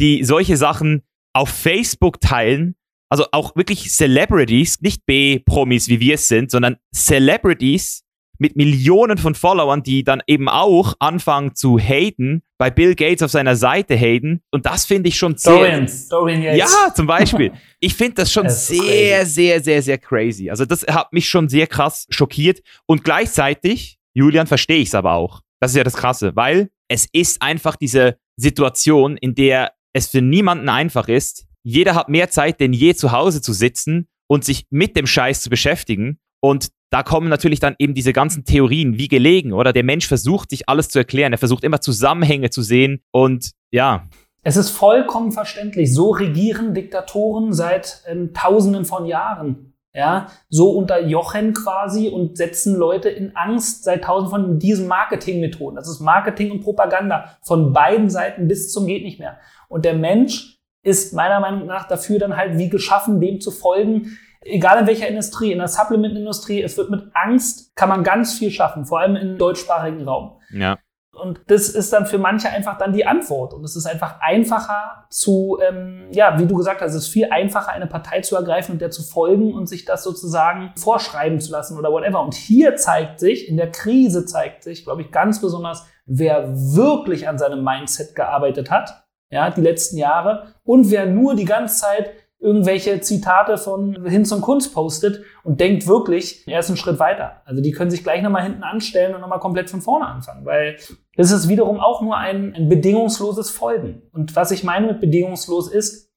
[0.00, 1.02] die solche Sachen
[1.34, 2.76] auf Facebook teilen,
[3.10, 8.04] also auch wirklich Celebrities, nicht B-Promis, wie wir es sind, sondern Celebrities,
[8.38, 13.30] mit Millionen von Followern, die dann eben auch anfangen zu haten, bei Bill Gates auf
[13.30, 14.42] seiner Seite haten.
[14.50, 15.86] Und das finde ich schon sehr.
[16.10, 16.58] Dorian Yates.
[16.58, 17.52] Ja, zum Beispiel.
[17.80, 20.50] Ich finde das schon das sehr, sehr, sehr, sehr crazy.
[20.50, 22.60] Also das hat mich schon sehr krass schockiert.
[22.86, 25.42] Und gleichzeitig, Julian, verstehe ich es aber auch.
[25.60, 30.22] Das ist ja das Krasse, weil es ist einfach diese Situation, in der es für
[30.22, 31.46] niemanden einfach ist.
[31.62, 35.40] Jeder hat mehr Zeit denn je zu Hause zu sitzen und sich mit dem Scheiß
[35.40, 36.18] zu beschäftigen.
[36.40, 39.72] Und da kommen natürlich dann eben diese ganzen Theorien wie gelegen, oder?
[39.72, 41.32] Der Mensch versucht, sich alles zu erklären.
[41.32, 44.08] Er versucht immer Zusammenhänge zu sehen und ja.
[44.42, 45.92] Es ist vollkommen verständlich.
[45.92, 49.74] So regieren Diktatoren seit ähm, Tausenden von Jahren.
[49.94, 55.76] Ja, so unterjochen quasi und setzen Leute in Angst seit tausend von diesen Marketingmethoden.
[55.76, 59.38] Das ist Marketing und Propaganda von beiden Seiten bis zum geht nicht mehr.
[59.68, 64.18] Und der Mensch ist meiner Meinung nach dafür dann halt wie geschaffen, dem zu folgen,
[64.42, 68.50] egal in welcher Industrie, in der Supplement-Industrie, es wird mit Angst, kann man ganz viel
[68.50, 70.40] schaffen, vor allem im deutschsprachigen Raum.
[70.50, 70.78] Ja.
[71.18, 73.52] Und das ist dann für manche einfach dann die Antwort.
[73.52, 77.28] Und es ist einfach einfacher zu, ähm, ja, wie du gesagt hast, es ist viel
[77.30, 81.50] einfacher, eine Partei zu ergreifen und der zu folgen und sich das sozusagen vorschreiben zu
[81.50, 82.22] lassen oder whatever.
[82.22, 87.28] Und hier zeigt sich, in der Krise zeigt sich, glaube ich, ganz besonders, wer wirklich
[87.28, 92.10] an seinem Mindset gearbeitet hat, ja, die letzten Jahre und wer nur die ganze Zeit
[92.40, 97.42] irgendwelche Zitate von hin zum Kunst postet und denkt wirklich, er ist einen Schritt weiter.
[97.44, 100.76] Also die können sich gleich nochmal hinten anstellen und nochmal komplett von vorne anfangen, weil
[101.16, 104.02] das ist wiederum auch nur ein, ein bedingungsloses Folgen.
[104.12, 106.12] Und was ich meine mit bedingungslos ist,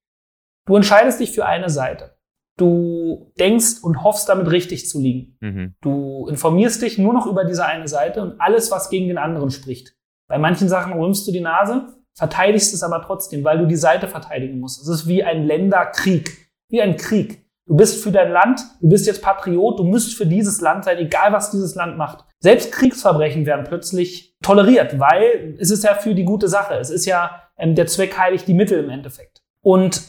[0.68, 2.18] du entscheidest dich für eine Seite.
[2.58, 5.38] Du denkst und hoffst damit richtig zu liegen.
[5.40, 5.76] Mhm.
[5.82, 9.50] Du informierst dich nur noch über diese eine Seite und alles, was gegen den anderen
[9.50, 9.96] spricht.
[10.28, 14.08] Bei manchen Sachen rühmst du die Nase, verteidigst es aber trotzdem, weil du die Seite
[14.08, 14.82] verteidigen musst.
[14.82, 17.45] Es ist wie ein Länderkrieg, wie ein Krieg.
[17.67, 20.97] Du bist für dein Land, du bist jetzt Patriot, du musst für dieses Land sein,
[20.97, 22.26] egal was dieses Land macht.
[22.39, 26.74] Selbst Kriegsverbrechen werden plötzlich toleriert, weil es ist ja für die gute Sache.
[26.76, 29.41] Es ist ja ähm, der Zweck heiligt die Mittel im Endeffekt.
[29.63, 30.02] Und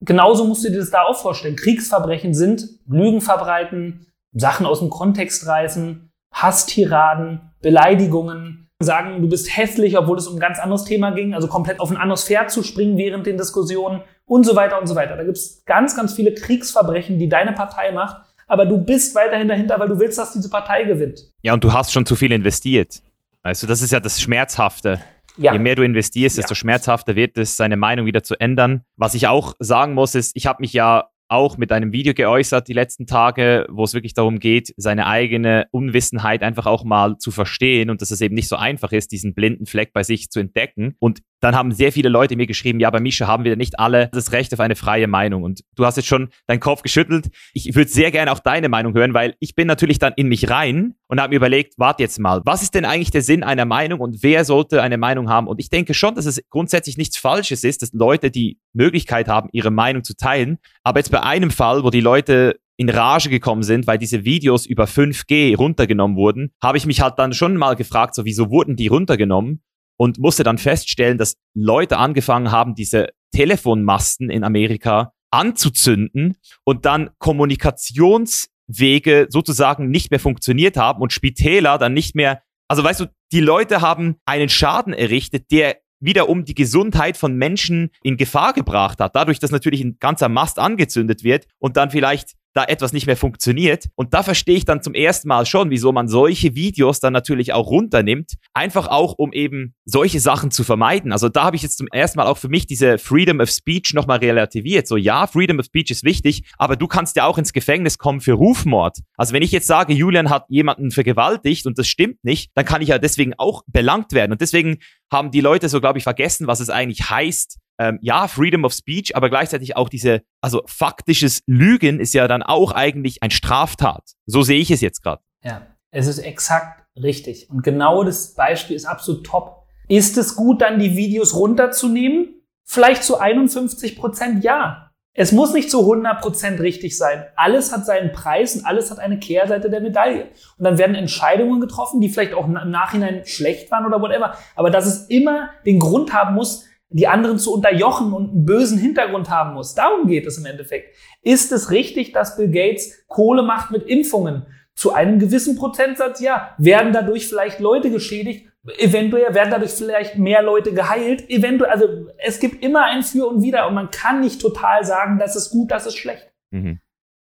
[0.00, 1.56] genauso musst du dir das da auch vorstellen.
[1.56, 9.96] Kriegsverbrechen sind Lügen verbreiten, Sachen aus dem Kontext reißen, Hasstiraden, Beleidigungen, sagen, du bist hässlich,
[9.96, 12.62] obwohl es um ein ganz anderes Thema ging, also komplett auf ein anderes Pferd zu
[12.62, 15.16] springen während den Diskussionen und so weiter und so weiter.
[15.16, 19.48] Da gibt es ganz, ganz viele Kriegsverbrechen, die deine Partei macht, aber du bist weiterhin
[19.48, 21.30] dahinter, weil du willst, dass diese Partei gewinnt.
[21.42, 23.02] Ja, und du hast schon zu viel investiert.
[23.42, 25.00] Du, das ist ja das Schmerzhafte.
[25.36, 25.52] Ja.
[25.52, 26.56] Je mehr du investierst, desto ja.
[26.56, 28.82] schmerzhafter wird es, seine Meinung wieder zu ändern.
[28.96, 32.66] Was ich auch sagen muss, ist, ich habe mich ja auch mit einem Video geäußert
[32.66, 37.30] die letzten Tage, wo es wirklich darum geht, seine eigene Unwissenheit einfach auch mal zu
[37.30, 40.40] verstehen und dass es eben nicht so einfach ist, diesen blinden Fleck bei sich zu
[40.40, 40.96] entdecken.
[40.98, 44.08] Und dann haben sehr viele Leute mir geschrieben, ja, bei Mischa haben wir nicht alle
[44.12, 45.42] das Recht auf eine freie Meinung.
[45.42, 47.30] Und du hast jetzt schon deinen Kopf geschüttelt.
[47.54, 50.50] Ich würde sehr gerne auch deine Meinung hören, weil ich bin natürlich dann in mich
[50.50, 53.64] rein und habe mir überlegt, warte jetzt mal, was ist denn eigentlich der Sinn einer
[53.64, 55.46] Meinung und wer sollte eine Meinung haben?
[55.46, 59.48] Und ich denke schon, dass es grundsätzlich nichts Falsches ist, dass Leute die Möglichkeit haben,
[59.52, 60.58] ihre Meinung zu teilen.
[60.84, 64.64] Aber jetzt bei einem Fall, wo die Leute in Rage gekommen sind, weil diese Videos
[64.64, 68.74] über 5G runtergenommen wurden, habe ich mich halt dann schon mal gefragt, so wieso wurden
[68.74, 69.62] die runtergenommen?
[70.00, 77.10] Und musste dann feststellen, dass Leute angefangen haben, diese Telefonmasten in Amerika anzuzünden und dann
[77.18, 83.40] Kommunikationswege sozusagen nicht mehr funktioniert haben und Spitäler dann nicht mehr Also weißt du, die
[83.40, 89.14] Leute haben einen Schaden errichtet, der wiederum die Gesundheit von Menschen in Gefahr gebracht hat.
[89.14, 93.16] Dadurch, dass natürlich ein ganzer Mast angezündet wird und dann vielleicht da etwas nicht mehr
[93.16, 93.88] funktioniert.
[93.94, 97.52] Und da verstehe ich dann zum ersten Mal schon, wieso man solche Videos dann natürlich
[97.52, 98.34] auch runternimmt.
[98.54, 101.12] Einfach auch, um eben solche Sachen zu vermeiden.
[101.12, 103.94] Also da habe ich jetzt zum ersten Mal auch für mich diese Freedom of Speech
[103.94, 104.86] nochmal relativiert.
[104.86, 108.20] So ja, Freedom of Speech ist wichtig, aber du kannst ja auch ins Gefängnis kommen
[108.20, 108.98] für Rufmord.
[109.16, 112.82] Also wenn ich jetzt sage, Julian hat jemanden vergewaltigt und das stimmt nicht, dann kann
[112.82, 114.32] ich ja deswegen auch belangt werden.
[114.32, 114.78] Und deswegen
[115.12, 118.74] haben die Leute so, glaube ich, vergessen, was es eigentlich heißt, ähm, ja, Freedom of
[118.74, 124.02] Speech, aber gleichzeitig auch diese, also faktisches Lügen ist ja dann auch eigentlich ein Straftat.
[124.26, 125.22] So sehe ich es jetzt gerade.
[125.42, 127.48] Ja, es ist exakt richtig.
[127.48, 129.64] Und genau das Beispiel ist absolut top.
[129.88, 132.34] Ist es gut, dann die Videos runterzunehmen?
[132.64, 134.90] Vielleicht zu 51 Prozent ja.
[135.14, 137.24] Es muss nicht zu 100 Prozent richtig sein.
[137.34, 140.28] Alles hat seinen Preis und alles hat eine Kehrseite der Medaille.
[140.58, 144.36] Und dann werden Entscheidungen getroffen, die vielleicht auch im Nachhinein schlecht waren oder whatever.
[144.54, 148.78] Aber dass es immer den Grund haben muss, die anderen zu unterjochen und einen bösen
[148.78, 149.74] Hintergrund haben muss.
[149.74, 150.94] Darum geht es im Endeffekt.
[151.22, 154.46] Ist es richtig, dass Bill Gates Kohle macht mit Impfungen?
[154.74, 156.54] Zu einem gewissen Prozentsatz, ja.
[156.58, 158.48] Werden dadurch vielleicht Leute geschädigt?
[158.78, 161.28] Eventuell werden dadurch vielleicht mehr Leute geheilt.
[161.30, 161.86] Eventuell, also
[162.18, 165.50] es gibt immer ein Für und Wider und man kann nicht total sagen, das ist
[165.50, 166.30] gut, das ist schlecht.
[166.50, 166.80] Mhm.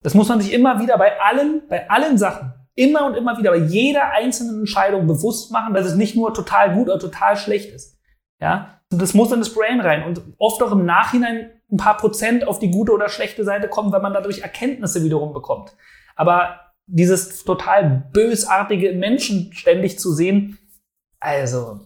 [0.03, 3.51] Das muss man sich immer wieder bei allen, bei allen Sachen, immer und immer wieder
[3.51, 7.75] bei jeder einzelnen Entscheidung bewusst machen, dass es nicht nur total gut oder total schlecht
[7.75, 8.00] ist.
[8.40, 12.46] Ja, das muss in das Brain rein und oft auch im Nachhinein ein paar Prozent
[12.46, 15.76] auf die gute oder schlechte Seite kommen, weil man dadurch Erkenntnisse wiederum bekommt.
[16.16, 20.59] Aber dieses total bösartige Menschen ständig zu sehen,
[21.20, 21.81] also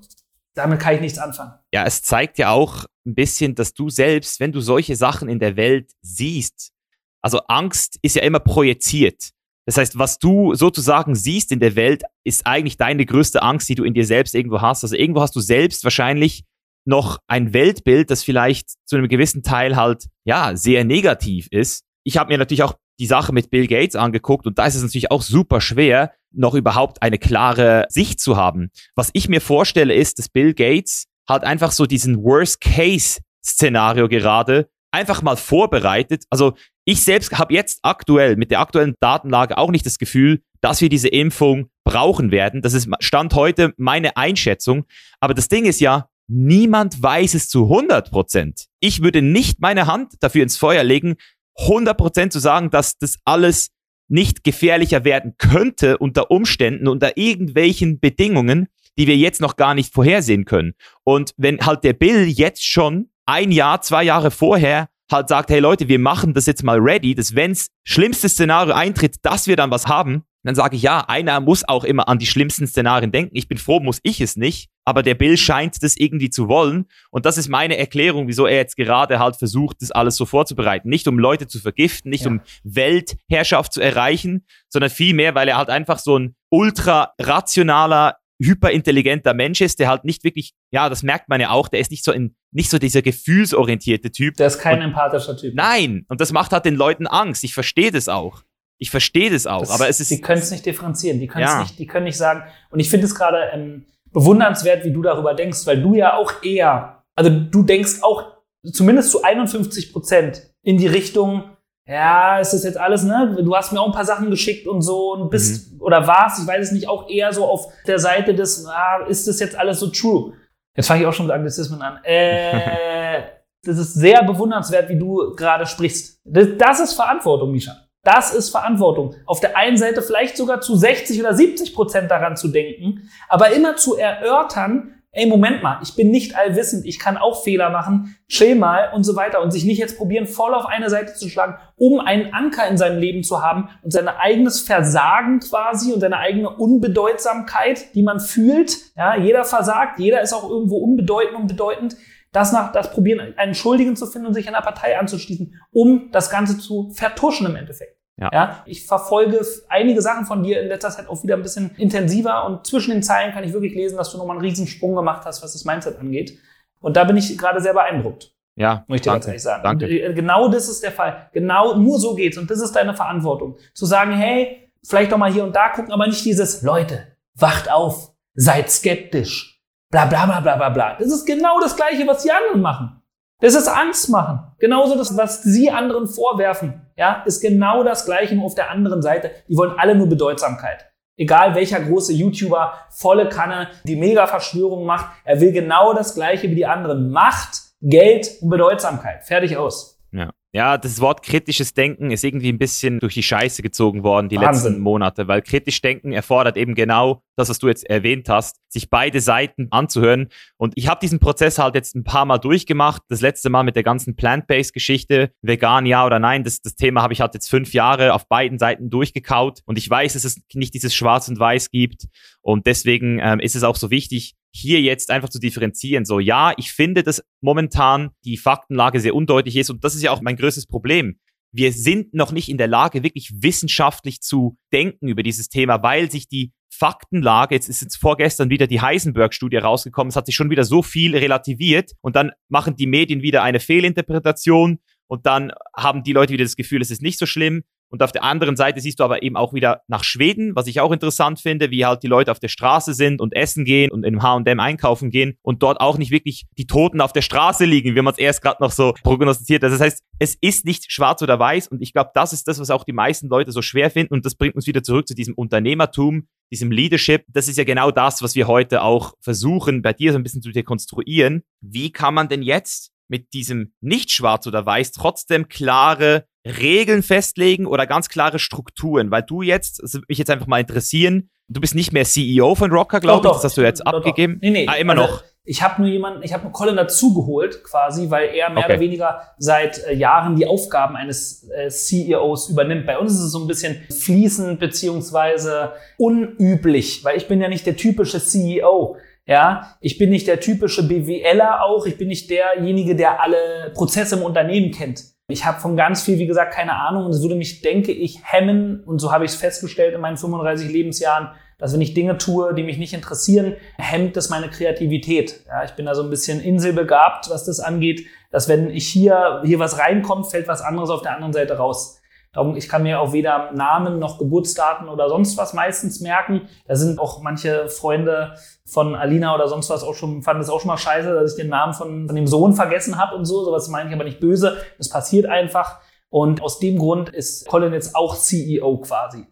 [0.54, 1.52] damit kann ich nichts anfangen.
[1.72, 5.40] Ja, es zeigt ja auch ein bisschen, dass du selbst, wenn du solche Sachen in
[5.40, 6.72] der Welt siehst,
[7.20, 9.30] also Angst ist ja immer projiziert.
[9.66, 13.74] Das heißt, was du sozusagen siehst in der Welt, ist eigentlich deine größte Angst, die
[13.74, 14.84] du in dir selbst irgendwo hast.
[14.84, 16.44] Also irgendwo hast du selbst wahrscheinlich
[16.86, 21.84] noch ein Weltbild, das vielleicht zu einem gewissen Teil halt, ja, sehr negativ ist.
[22.04, 24.82] Ich habe mir natürlich auch die Sache mit Bill Gates angeguckt und da ist es
[24.82, 28.70] natürlich auch super schwer, noch überhaupt eine klare Sicht zu haben.
[28.94, 35.22] Was ich mir vorstelle, ist, dass Bill Gates halt einfach so diesen Worst-Case-Szenario gerade einfach
[35.22, 36.24] mal vorbereitet.
[36.30, 36.54] Also
[36.84, 40.88] ich selbst habe jetzt aktuell mit der aktuellen Datenlage auch nicht das Gefühl, dass wir
[40.88, 42.62] diese Impfung brauchen werden.
[42.62, 44.84] Das ist Stand heute meine Einschätzung.
[45.20, 48.66] Aber das Ding ist ja, Niemand weiß es zu 100 Prozent.
[48.80, 51.16] Ich würde nicht meine Hand dafür ins Feuer legen,
[51.58, 53.70] 100 Prozent zu sagen, dass das alles
[54.08, 59.92] nicht gefährlicher werden könnte unter Umständen, unter irgendwelchen Bedingungen, die wir jetzt noch gar nicht
[59.92, 60.74] vorhersehen können.
[61.04, 65.60] Und wenn halt der Bill jetzt schon ein Jahr, zwei Jahre vorher halt sagt, hey
[65.60, 69.70] Leute, wir machen das jetzt mal ready, dass wenns schlimmste Szenario eintritt, dass wir dann
[69.70, 73.34] was haben, dann sage ich, ja, einer muss auch immer an die schlimmsten Szenarien denken.
[73.34, 74.68] Ich bin froh, muss ich es nicht.
[74.84, 76.84] Aber der Bill scheint das irgendwie zu wollen.
[77.10, 80.90] Und das ist meine Erklärung, wieso er jetzt gerade halt versucht, das alles so vorzubereiten.
[80.90, 82.30] Nicht um Leute zu vergiften, nicht ja.
[82.30, 89.34] um Weltherrschaft zu erreichen, sondern vielmehr, weil er halt einfach so ein ultra rationaler, hyperintelligenter
[89.34, 92.04] Mensch ist, der halt nicht wirklich, ja, das merkt man ja auch, der ist nicht
[92.04, 94.36] so ein, nicht so dieser gefühlsorientierte Typ.
[94.36, 95.54] Der ist kein und, empathischer Typ.
[95.54, 96.04] Nein.
[96.08, 97.44] Und das macht halt den Leuten Angst.
[97.44, 98.42] Ich verstehe das auch.
[98.78, 100.10] Ich verstehe das auch, das, aber es ist.
[100.10, 101.20] Die können es nicht differenzieren.
[101.20, 101.62] Die, ja.
[101.62, 102.42] nicht, die können nicht sagen.
[102.70, 106.42] Und ich finde es gerade ähm, bewundernswert, wie du darüber denkst, weil du ja auch
[106.42, 108.34] eher, also du denkst auch
[108.72, 111.53] zumindest zu 51 Prozent in die Richtung,
[111.86, 113.36] ja, ist das jetzt alles, ne?
[113.42, 115.82] Du hast mir auch ein paar Sachen geschickt und so und bist mhm.
[115.82, 119.28] oder warst, ich weiß es nicht, auch eher so auf der Seite des, ah, ist
[119.28, 120.32] das jetzt alles so true?
[120.74, 122.02] Jetzt fange ich auch schon mit Anglizismen an.
[122.02, 123.22] Äh,
[123.64, 126.20] das ist sehr bewundernswert, wie du gerade sprichst.
[126.24, 127.76] Das, das ist Verantwortung, Misha.
[128.02, 129.14] Das ist Verantwortung.
[129.26, 133.50] Auf der einen Seite vielleicht sogar zu 60 oder 70 Prozent daran zu denken, aber
[133.50, 138.16] immer zu erörtern, ey, Moment mal, ich bin nicht allwissend, ich kann auch Fehler machen,
[138.28, 141.28] chill mal und so weiter und sich nicht jetzt probieren, voll auf eine Seite zu
[141.28, 146.00] schlagen, um einen Anker in seinem Leben zu haben und sein eigenes Versagen quasi und
[146.00, 148.76] seine eigene Unbedeutsamkeit, die man fühlt.
[148.96, 151.96] Ja, jeder versagt, jeder ist auch irgendwo unbedeutend und bedeutend
[152.32, 156.30] das nach, das probieren, einen Schuldigen zu finden und sich einer Partei anzuschließen, um das
[156.30, 157.96] Ganze zu vertuschen im Endeffekt.
[158.16, 158.30] Ja.
[158.32, 158.62] ja.
[158.66, 162.66] ich verfolge einige Sachen von dir in letzter Zeit auch wieder ein bisschen intensiver und
[162.66, 165.42] zwischen den Zeilen kann ich wirklich lesen, dass du nochmal einen riesen Sprung gemacht hast,
[165.42, 166.38] was das Mindset angeht.
[166.80, 168.32] Und da bin ich gerade sehr beeindruckt.
[168.56, 169.62] Ja, möchte ich dir ganz sagen.
[169.64, 169.86] Danke.
[169.86, 171.28] Und äh, genau das ist der Fall.
[171.32, 172.38] Genau, nur so geht's.
[172.38, 173.56] Und das ist deine Verantwortung.
[173.72, 177.72] Zu sagen, hey, vielleicht doch mal hier und da gucken, aber nicht dieses, Leute, wacht
[177.72, 179.54] auf, seid skeptisch
[179.94, 180.96] bla bla bla bla bla bla.
[180.98, 183.00] Das ist genau das Gleiche, was die anderen machen.
[183.40, 184.40] Das ist Angst machen.
[184.58, 189.02] Genauso das, was sie anderen vorwerfen, ja, ist genau das Gleiche nur auf der anderen
[189.02, 189.30] Seite.
[189.48, 190.90] Die wollen alle nur Bedeutsamkeit.
[191.16, 196.56] Egal welcher große YouTuber, volle Kanne, die Mega-Verschwörung macht, er will genau das Gleiche wie
[196.56, 197.10] die anderen.
[197.10, 199.24] Macht, Geld und Bedeutsamkeit.
[199.24, 200.00] Fertig aus.
[200.10, 200.30] Ja.
[200.54, 204.36] Ja, das Wort kritisches Denken ist irgendwie ein bisschen durch die Scheiße gezogen worden die
[204.36, 204.70] Wahnsinn.
[204.70, 208.88] letzten Monate, weil kritisch Denken erfordert eben genau das, was du jetzt erwähnt hast, sich
[208.88, 210.28] beide Seiten anzuhören.
[210.56, 213.02] Und ich habe diesen Prozess halt jetzt ein paar Mal durchgemacht.
[213.08, 217.12] Das letzte Mal mit der ganzen Plant-Based-Geschichte, vegan ja oder nein, das, das Thema habe
[217.12, 219.58] ich halt jetzt fünf Jahre auf beiden Seiten durchgekaut.
[219.66, 222.06] Und ich weiß, dass es nicht dieses Schwarz und Weiß gibt.
[222.42, 226.04] Und deswegen ähm, ist es auch so wichtig, hier jetzt einfach zu differenzieren.
[226.04, 230.12] So, ja, ich finde, dass momentan die Faktenlage sehr undeutlich ist und das ist ja
[230.12, 231.18] auch mein größtes Problem.
[231.52, 236.10] Wir sind noch nicht in der Lage, wirklich wissenschaftlich zu denken über dieses Thema, weil
[236.10, 240.50] sich die Faktenlage, jetzt ist jetzt vorgestern wieder die Heisenberg-Studie rausgekommen, es hat sich schon
[240.50, 246.02] wieder so viel relativiert und dann machen die Medien wieder eine Fehlinterpretation und dann haben
[246.02, 247.62] die Leute wieder das Gefühl, es ist nicht so schlimm.
[247.88, 250.80] Und auf der anderen Seite siehst du aber eben auch wieder nach Schweden, was ich
[250.80, 254.04] auch interessant finde, wie halt die Leute auf der Straße sind und essen gehen und
[254.04, 257.94] im H&M einkaufen gehen und dort auch nicht wirklich die Toten auf der Straße liegen,
[257.94, 259.72] wie man es erst gerade noch so prognostiziert hat.
[259.72, 262.70] Das heißt, es ist nicht schwarz oder weiß und ich glaube, das ist das, was
[262.70, 265.34] auch die meisten Leute so schwer finden und das bringt uns wieder zurück zu diesem
[265.34, 267.24] Unternehmertum, diesem Leadership.
[267.28, 270.42] Das ist ja genau das, was wir heute auch versuchen, bei dir so ein bisschen
[270.42, 271.42] zu dekonstruieren.
[271.60, 277.66] Wie kann man denn jetzt mit diesem nicht schwarz oder weiß trotzdem klare Regeln festlegen
[277.66, 279.10] oder ganz klare Strukturen?
[279.10, 282.54] Weil du jetzt, das würde mich jetzt einfach mal interessieren, du bist nicht mehr CEO
[282.54, 284.34] von Rocker, glaube ich, das hast du jetzt doch, abgegeben.
[284.34, 284.40] Doch.
[284.42, 284.66] Nee, nee.
[284.68, 285.24] Ah, immer also, noch.
[285.46, 288.72] Ich habe nur jemanden, ich habe Colin dazugeholt quasi, weil er mehr okay.
[288.72, 292.86] oder weniger seit äh, Jahren die Aufgaben eines äh, CEOs übernimmt.
[292.86, 297.66] Bei uns ist es so ein bisschen fließend beziehungsweise unüblich, weil ich bin ja nicht
[297.66, 298.96] der typische CEO.
[299.26, 301.86] Ja, ich bin nicht der typische BWLer auch.
[301.86, 305.02] Ich bin nicht derjenige, der alle Prozesse im Unternehmen kennt.
[305.28, 308.20] Ich habe von ganz viel, wie gesagt, keine Ahnung und es würde mich, denke ich,
[308.22, 312.18] hemmen und so habe ich es festgestellt in meinen 35 Lebensjahren, dass wenn ich Dinge
[312.18, 315.40] tue, die mich nicht interessieren, hemmt das meine Kreativität.
[315.46, 319.40] Ja, ich bin da so ein bisschen inselbegabt, was das angeht, dass wenn ich hier,
[319.46, 322.02] hier was reinkommt, fällt was anderes auf der anderen Seite raus.
[322.34, 326.48] Darum, ich kann mir auch weder Namen noch Geburtsdaten oder sonst was meistens merken.
[326.66, 328.34] Da sind auch manche Freunde
[328.66, 331.36] von Alina oder sonst was auch schon, fanden es auch schon mal scheiße, dass ich
[331.36, 333.44] den Namen von, von dem Sohn vergessen habe und so.
[333.44, 334.58] Sowas meine ich aber nicht böse.
[334.78, 335.80] Das passiert einfach.
[336.10, 339.26] Und aus dem Grund ist Colin jetzt auch CEO quasi.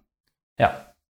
[0.58, 0.74] Ja.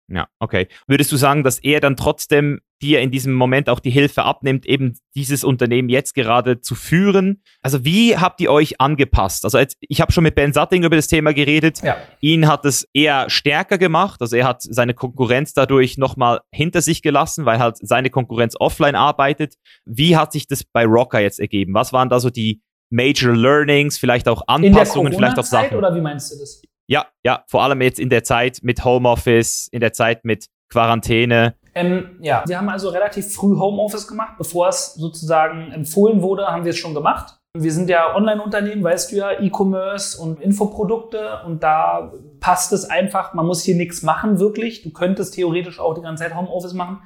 [0.09, 0.69] Ja, okay.
[0.87, 4.67] Würdest du sagen, dass er dann trotzdem dir in diesem Moment auch die Hilfe abnimmt,
[4.67, 7.43] eben dieses Unternehmen jetzt gerade zu führen?
[7.63, 9.45] Also wie habt ihr euch angepasst?
[9.45, 11.83] Also jetzt, ich habe schon mit Ben Satting über das Thema geredet.
[11.83, 11.97] Ja.
[12.21, 14.21] Ihn hat es eher stärker gemacht.
[14.21, 18.95] Also er hat seine Konkurrenz dadurch nochmal hinter sich gelassen, weil halt seine Konkurrenz offline
[18.95, 19.55] arbeitet.
[19.85, 21.75] Wie hat sich das bei Rocker jetzt ergeben?
[21.75, 25.79] Was waren da so die Major Learnings, vielleicht auch Anpassungen, vielleicht auch Sachen?
[25.79, 26.63] Oder wie meinst du das?
[26.87, 31.55] Ja, ja, vor allem jetzt in der Zeit mit Homeoffice, in der Zeit mit Quarantäne.
[31.75, 36.65] Ähm, ja, wir haben also relativ früh Homeoffice gemacht, bevor es sozusagen empfohlen wurde, haben
[36.65, 37.39] wir es schon gemacht.
[37.55, 43.35] Wir sind ja Online-Unternehmen, weißt du ja, E-Commerce und Infoprodukte und da passt es einfach,
[43.35, 44.83] man muss hier nichts machen wirklich.
[44.83, 47.03] Du könntest theoretisch auch die ganze Zeit Homeoffice machen.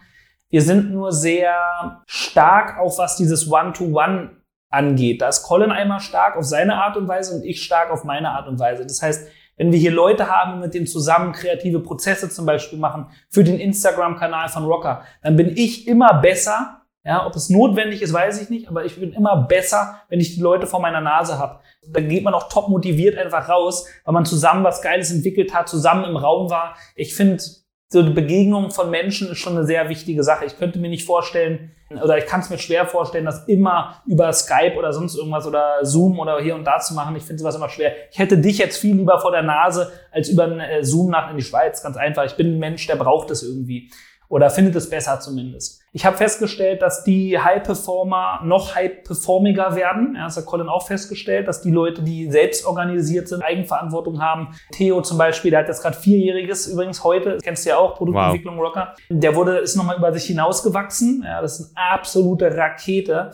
[0.49, 4.31] Wir sind nur sehr stark, auch was dieses One-to-One -One
[4.71, 5.21] angeht.
[5.21, 8.31] Da ist Colin einmal stark auf seine Art und Weise und ich stark auf meine
[8.31, 8.85] Art und Weise.
[8.85, 13.07] Das heißt, wenn wir hier Leute haben, mit denen zusammen kreative Prozesse zum Beispiel machen,
[13.31, 16.83] für den Instagram-Kanal von Rocker, dann bin ich immer besser.
[17.05, 20.35] Ja, ob es notwendig ist, weiß ich nicht, aber ich bin immer besser, wenn ich
[20.35, 21.61] die Leute vor meiner Nase habe.
[21.89, 25.69] Dann geht man auch top motiviert einfach raus, weil man zusammen was Geiles entwickelt hat,
[25.69, 26.75] zusammen im Raum war.
[26.97, 27.41] Ich finde,
[27.89, 30.45] so eine Begegnung von Menschen ist schon eine sehr wichtige Sache.
[30.45, 31.71] Ich könnte mir nicht vorstellen,
[32.03, 35.79] oder ich kann es mir schwer vorstellen, das immer über Skype oder sonst irgendwas oder
[35.83, 37.15] Zoom oder hier und da zu machen.
[37.15, 37.93] Ich finde sowas immer schwer.
[38.11, 41.31] Ich hätte dich jetzt viel lieber vor der Nase als über einen äh, Zoom nach
[41.31, 41.81] in die Schweiz.
[41.81, 42.25] Ganz einfach.
[42.25, 43.89] Ich bin ein Mensch, der braucht es irgendwie
[44.29, 45.83] oder findet es besser zumindest.
[45.93, 50.15] Ich habe festgestellt, dass die High-Performer noch high-performiger werden.
[50.15, 54.49] Ja, das hat Colin auch festgestellt, dass die Leute, die selbst organisiert sind, Eigenverantwortung haben.
[54.73, 58.57] Theo zum Beispiel, der hat jetzt gerade vierjähriges, übrigens heute, kennst du ja auch, Produktentwicklung
[58.59, 58.65] wow.
[58.65, 58.95] Rocker.
[59.09, 61.23] Der wurde, ist nochmal über sich hinausgewachsen.
[61.25, 63.31] Ja, das ist eine absolute Rakete.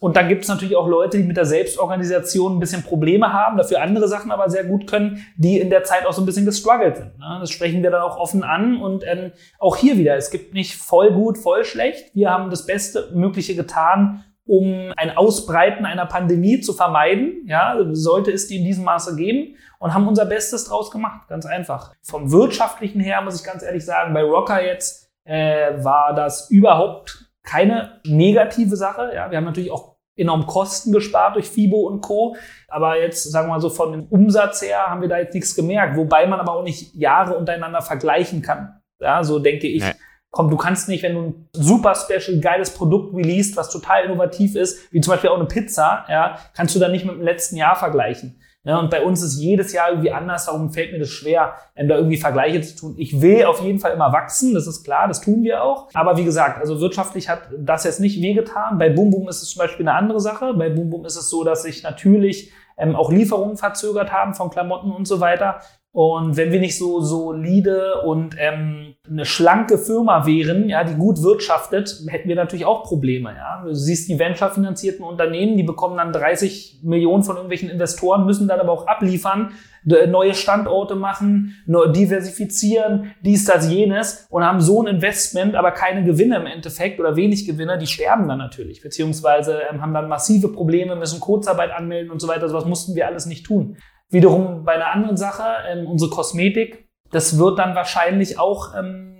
[0.00, 3.58] Und dann gibt es natürlich auch Leute, die mit der Selbstorganisation ein bisschen Probleme haben,
[3.58, 6.46] dafür andere Sachen aber sehr gut können, die in der Zeit auch so ein bisschen
[6.46, 7.18] gestruggelt sind.
[7.18, 7.36] Ne?
[7.38, 8.80] Das sprechen wir dann auch offen an.
[8.80, 12.14] Und ähm, auch hier wieder, es gibt nicht voll gut, voll schlecht.
[12.14, 17.44] Wir haben das Beste Mögliche getan, um ein Ausbreiten einer Pandemie zu vermeiden.
[17.46, 21.28] Ja, sollte es die in diesem Maße geben und haben unser Bestes draus gemacht.
[21.28, 21.92] Ganz einfach.
[22.00, 27.30] Vom wirtschaftlichen her muss ich ganz ehrlich sagen, bei Rocker jetzt äh, war das überhaupt
[27.42, 29.12] keine negative Sache.
[29.14, 32.36] Ja, wir haben natürlich auch enorm Kosten gespart durch FIBO und Co.
[32.68, 35.54] Aber jetzt, sagen wir mal so, von dem Umsatz her haben wir da jetzt nichts
[35.54, 38.80] gemerkt, wobei man aber auch nicht Jahre untereinander vergleichen kann.
[39.00, 39.82] Ja, so denke ich.
[39.82, 39.92] Nee.
[40.32, 44.54] Komm, du kannst nicht, wenn du ein super special, geiles Produkt releast, was total innovativ
[44.54, 47.56] ist, wie zum Beispiel auch eine Pizza, ja, kannst du dann nicht mit dem letzten
[47.56, 48.40] Jahr vergleichen.
[48.62, 51.88] Ja, und bei uns ist jedes Jahr irgendwie anders, darum fällt mir das schwer, ähm,
[51.88, 52.94] da irgendwie Vergleiche zu tun.
[52.98, 55.88] Ich will auf jeden Fall immer wachsen, das ist klar, das tun wir auch.
[55.94, 58.76] Aber wie gesagt, also wirtschaftlich hat das jetzt nicht wehgetan.
[58.76, 60.52] Bei Boom Boom ist es zum Beispiel eine andere Sache.
[60.52, 64.50] Bei Boom Boom ist es so, dass sich natürlich ähm, auch Lieferungen verzögert haben von
[64.50, 65.60] Klamotten und so weiter.
[65.92, 71.20] Und wenn wir nicht so solide und ähm, eine schlanke Firma wären, ja, die gut
[71.20, 73.34] wirtschaftet, hätten wir natürlich auch Probleme.
[73.34, 73.64] Ja.
[73.64, 78.60] Du siehst die venture-finanzierten Unternehmen, die bekommen dann 30 Millionen von irgendwelchen Investoren, müssen dann
[78.60, 79.50] aber auch abliefern,
[79.82, 86.36] neue Standorte machen, diversifizieren, dies, das, jenes und haben so ein Investment, aber keine Gewinne
[86.36, 90.96] im Endeffekt oder wenig Gewinne, die sterben dann natürlich, beziehungsweise ähm, haben dann massive Probleme,
[90.96, 92.48] müssen Kurzarbeit anmelden und so weiter.
[92.48, 93.76] Sowas mussten wir alles nicht tun.
[94.10, 99.16] Wiederum bei einer anderen Sache, ähm, unsere Kosmetik, das wird dann wahrscheinlich auch, ähm,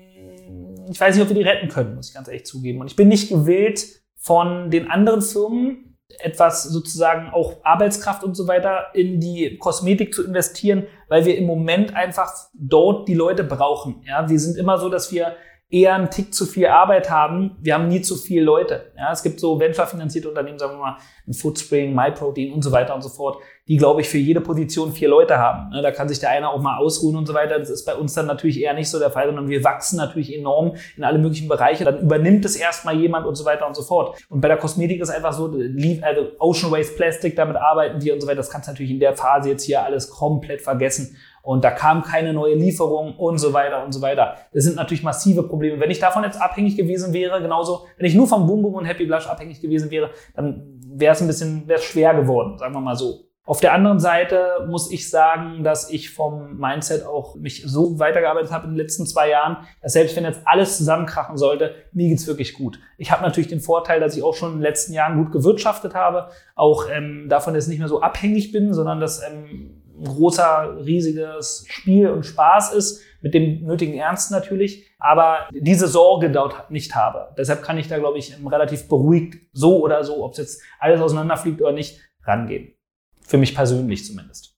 [0.90, 2.80] ich weiß nicht, ob wir die retten können, muss ich ganz ehrlich zugeben.
[2.80, 8.48] Und ich bin nicht gewillt, von den anderen Firmen etwas sozusagen auch Arbeitskraft und so
[8.48, 14.02] weiter in die Kosmetik zu investieren, weil wir im Moment einfach dort die Leute brauchen.
[14.06, 15.36] Ja, wir sind immer so, dass wir
[15.70, 17.56] eher einen Tick zu viel Arbeit haben.
[17.60, 18.92] Wir haben nie zu viele Leute.
[18.96, 20.96] Ja, es gibt so venture-finanzierte Unternehmen, sagen wir mal,
[21.28, 24.92] ein Foodspring, MyProtein und so weiter und so fort, die, glaube ich, für jede Position
[24.92, 25.70] vier Leute haben.
[25.80, 27.56] Da kann sich der eine auch mal ausruhen und so weiter.
[27.56, 30.36] Das ist bei uns dann natürlich eher nicht so der Fall, sondern wir wachsen natürlich
[30.36, 31.84] enorm in alle möglichen Bereiche.
[31.84, 34.18] Dann übernimmt es erstmal jemand und so weiter und so fort.
[34.28, 38.20] Und bei der Kosmetik ist einfach so, also Ocean Waste Plastic, damit arbeiten wir und
[38.20, 38.38] so weiter.
[38.38, 42.02] Das kannst du natürlich in der Phase jetzt hier alles komplett vergessen und da kam
[42.02, 44.36] keine neue Lieferung und so weiter und so weiter.
[44.52, 45.80] Das sind natürlich massive Probleme.
[45.80, 48.84] Wenn ich davon jetzt abhängig gewesen wäre, genauso, wenn ich nur vom Boom Boom und
[48.84, 52.80] Happy Blush abhängig gewesen wäre, dann wäre es ein bisschen wäre schwer geworden, sagen wir
[52.80, 53.30] mal so.
[53.50, 58.52] Auf der anderen Seite muss ich sagen, dass ich vom Mindset auch mich so weitergearbeitet
[58.52, 62.28] habe in den letzten zwei Jahren, dass selbst wenn jetzt alles zusammenkrachen sollte, mir geht's
[62.28, 62.78] wirklich gut.
[62.96, 65.96] Ich habe natürlich den Vorteil, dass ich auch schon in den letzten Jahren gut gewirtschaftet
[65.96, 71.64] habe, auch ähm, davon jetzt nicht mehr so abhängig bin, sondern dass ähm, großer, riesiges
[71.68, 77.34] Spiel und Spaß ist, mit dem nötigen Ernst natürlich, aber diese Sorge dort nicht habe.
[77.36, 81.00] Deshalb kann ich da, glaube ich, relativ beruhigt so oder so, ob es jetzt alles
[81.00, 82.74] auseinanderfliegt oder nicht, rangehen.
[83.20, 84.56] Für mich persönlich zumindest.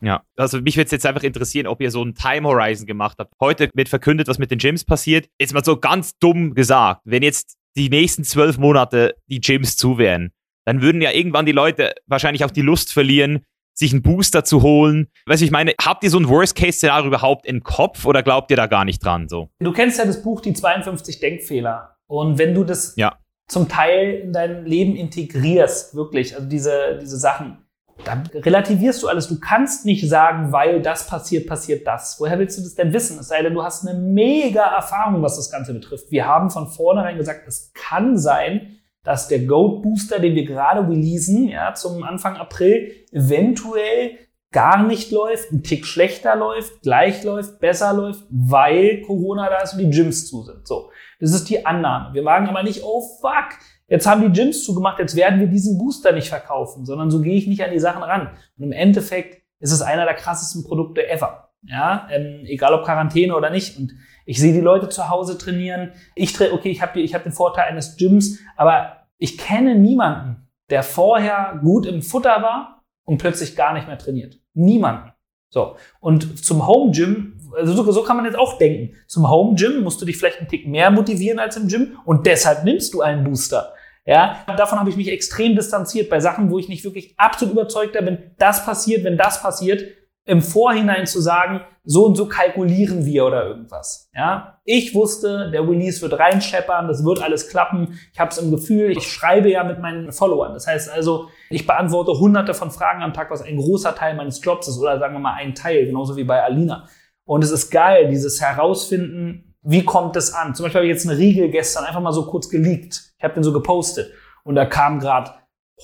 [0.00, 3.16] Ja, also mich würde es jetzt einfach interessieren, ob ihr so einen Time Horizon gemacht
[3.18, 3.32] habt.
[3.40, 5.28] Heute wird verkündet, was mit den Gyms passiert.
[5.40, 9.98] Jetzt mal so ganz dumm gesagt, wenn jetzt die nächsten zwölf Monate die Gyms zu
[9.98, 10.30] wären,
[10.64, 13.44] dann würden ja irgendwann die Leute wahrscheinlich auch die Lust verlieren,
[13.78, 15.08] sich einen Booster zu holen.
[15.26, 18.56] Weißt du, ich meine, habt ihr so ein Worst-Case-Szenario überhaupt im Kopf oder glaubt ihr
[18.56, 19.28] da gar nicht dran?
[19.28, 19.50] So?
[19.60, 21.96] Du kennst ja das Buch Die 52 Denkfehler.
[22.08, 23.18] Und wenn du das ja.
[23.46, 27.58] zum Teil in dein Leben integrierst, wirklich, also diese, diese Sachen,
[28.04, 29.28] dann relativierst du alles.
[29.28, 32.16] Du kannst nicht sagen, weil das passiert, passiert das.
[32.18, 33.18] Woher willst du das denn wissen?
[33.18, 36.10] Es sei denn, du hast eine mega Erfahrung, was das Ganze betrifft.
[36.10, 40.88] Wir haben von vornherein gesagt, es kann sein, dass der Goat Booster, den wir gerade
[40.88, 44.18] releasen, ja, zum Anfang April, eventuell
[44.50, 49.74] gar nicht läuft, ein Tick schlechter läuft, gleich läuft, besser läuft, weil Corona da ist
[49.74, 50.66] und die Gyms zu sind.
[50.66, 50.90] So.
[51.20, 52.14] Das ist die Annahme.
[52.14, 53.58] Wir sagen aber nicht, oh fuck,
[53.88, 57.36] jetzt haben die Gyms zugemacht, jetzt werden wir diesen Booster nicht verkaufen, sondern so gehe
[57.36, 58.30] ich nicht an die Sachen ran.
[58.56, 61.50] Und im Endeffekt ist es einer der krassesten Produkte ever.
[61.66, 63.76] Ja, ähm, egal ob Quarantäne oder nicht.
[63.78, 63.92] Und
[64.28, 65.92] ich sehe die Leute zu Hause trainieren.
[66.14, 70.82] Ich trainiere, okay, ich habe hab den Vorteil eines Gyms, aber ich kenne niemanden, der
[70.82, 74.36] vorher gut im Futter war und plötzlich gar nicht mehr trainiert.
[74.52, 75.14] Niemanden.
[75.48, 75.76] So.
[76.00, 78.94] Und zum Home Gym, also so, so kann man jetzt auch denken.
[79.06, 82.26] Zum Home Gym musst du dich vielleicht einen Tick mehr motivieren als im Gym und
[82.26, 83.72] deshalb nimmst du einen Booster.
[84.04, 88.02] Ja, davon habe ich mich extrem distanziert bei Sachen, wo ich nicht wirklich absolut überzeugter
[88.02, 89.84] bin, das passiert, wenn das passiert,
[90.28, 94.10] im Vorhinein zu sagen, so und so kalkulieren wir oder irgendwas.
[94.14, 97.98] Ja, ich wusste, der Release wird reinscheppern, das wird alles klappen.
[98.12, 100.52] Ich habe es im Gefühl, ich schreibe ja mit meinen Followern.
[100.52, 104.44] Das heißt also, ich beantworte hunderte von Fragen am Tag, was ein großer Teil meines
[104.44, 106.86] Jobs ist oder sagen wir mal ein Teil, genauso wie bei Alina.
[107.24, 110.54] Und es ist geil, dieses Herausfinden, wie kommt es an?
[110.54, 113.14] Zum Beispiel habe ich jetzt eine Riegel gestern einfach mal so kurz geleakt.
[113.16, 114.12] Ich habe den so gepostet
[114.44, 115.30] und da kamen gerade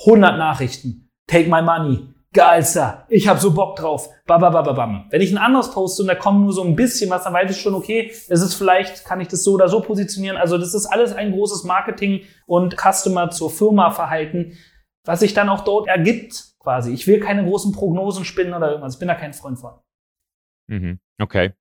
[0.05, 1.11] 100 Nachrichten.
[1.27, 4.11] Take my money, geilster, ich habe so Bock drauf.
[4.27, 5.07] Babababam.
[5.11, 7.51] Wenn ich ein anderes poste und da kommt nur so ein bisschen was, dann weiß
[7.51, 10.37] ich schon, okay, das ist vielleicht, kann ich das so oder so positionieren.
[10.37, 14.59] Also das ist alles ein großes Marketing und Customer zur Firma Verhalten,
[15.05, 16.93] was sich dann auch dort ergibt, quasi.
[16.93, 18.95] Ich will keine großen Prognosen spinnen oder irgendwas.
[18.95, 19.75] Ich bin da kein Freund von.
[20.69, 20.99] Mhm.
[21.21, 21.53] Okay.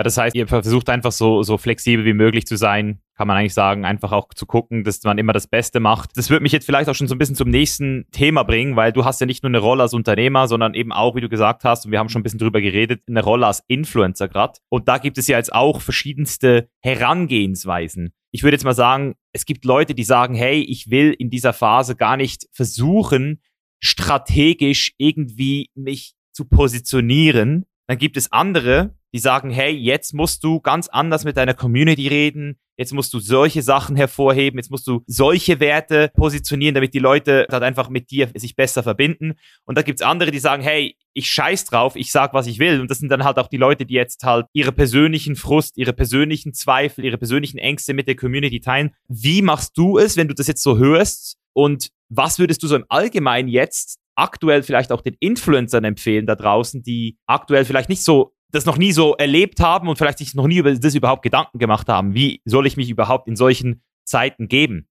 [0.00, 3.36] Ja, das heißt, ihr versucht einfach so, so flexibel wie möglich zu sein, kann man
[3.36, 6.16] eigentlich sagen, einfach auch zu gucken, dass man immer das Beste macht.
[6.16, 8.94] Das wird mich jetzt vielleicht auch schon so ein bisschen zum nächsten Thema bringen, weil
[8.94, 11.64] du hast ja nicht nur eine Rolle als Unternehmer, sondern eben auch, wie du gesagt
[11.64, 14.54] hast, und wir haben schon ein bisschen drüber geredet, eine Rolle als Influencer gerade.
[14.70, 18.14] Und da gibt es ja jetzt auch verschiedenste Herangehensweisen.
[18.30, 21.52] Ich würde jetzt mal sagen, es gibt Leute, die sagen, hey, ich will in dieser
[21.52, 23.42] Phase gar nicht versuchen,
[23.80, 27.66] strategisch irgendwie mich zu positionieren.
[27.86, 32.08] Dann gibt es andere, die sagen, hey, jetzt musst du ganz anders mit deiner Community
[32.08, 36.98] reden, jetzt musst du solche Sachen hervorheben, jetzt musst du solche Werte positionieren, damit die
[36.98, 39.34] Leute halt einfach mit dir sich besser verbinden.
[39.64, 42.80] Und da gibt's andere, die sagen, hey, ich scheiß drauf, ich sag, was ich will.
[42.80, 45.92] Und das sind dann halt auch die Leute, die jetzt halt ihre persönlichen Frust, ihre
[45.92, 48.94] persönlichen Zweifel, ihre persönlichen Ängste mit der Community teilen.
[49.08, 51.36] Wie machst du es, wenn du das jetzt so hörst?
[51.52, 56.34] Und was würdest du so im Allgemeinen jetzt aktuell vielleicht auch den Influencern empfehlen da
[56.34, 60.34] draußen, die aktuell vielleicht nicht so das noch nie so erlebt haben und vielleicht sich
[60.34, 62.14] noch nie über das überhaupt Gedanken gemacht haben.
[62.14, 64.88] Wie soll ich mich überhaupt in solchen Zeiten geben?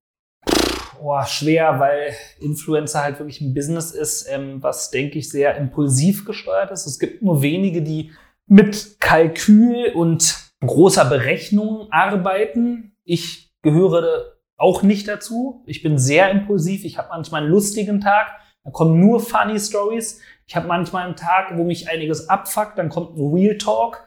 [1.00, 6.26] Boah, schwer, weil Influencer halt wirklich ein Business ist, ähm, was, denke ich, sehr impulsiv
[6.26, 6.86] gesteuert ist.
[6.86, 8.12] Es gibt nur wenige, die
[8.46, 12.96] mit Kalkül und großer Berechnung arbeiten.
[13.04, 15.62] Ich gehöre auch nicht dazu.
[15.66, 16.84] Ich bin sehr impulsiv.
[16.84, 18.26] Ich habe manchmal einen lustigen Tag.
[18.64, 20.20] Da kommen nur funny Stories.
[20.46, 24.04] Ich habe manchmal einen Tag, wo mich einiges abfuckt, dann kommt ein Real Talk.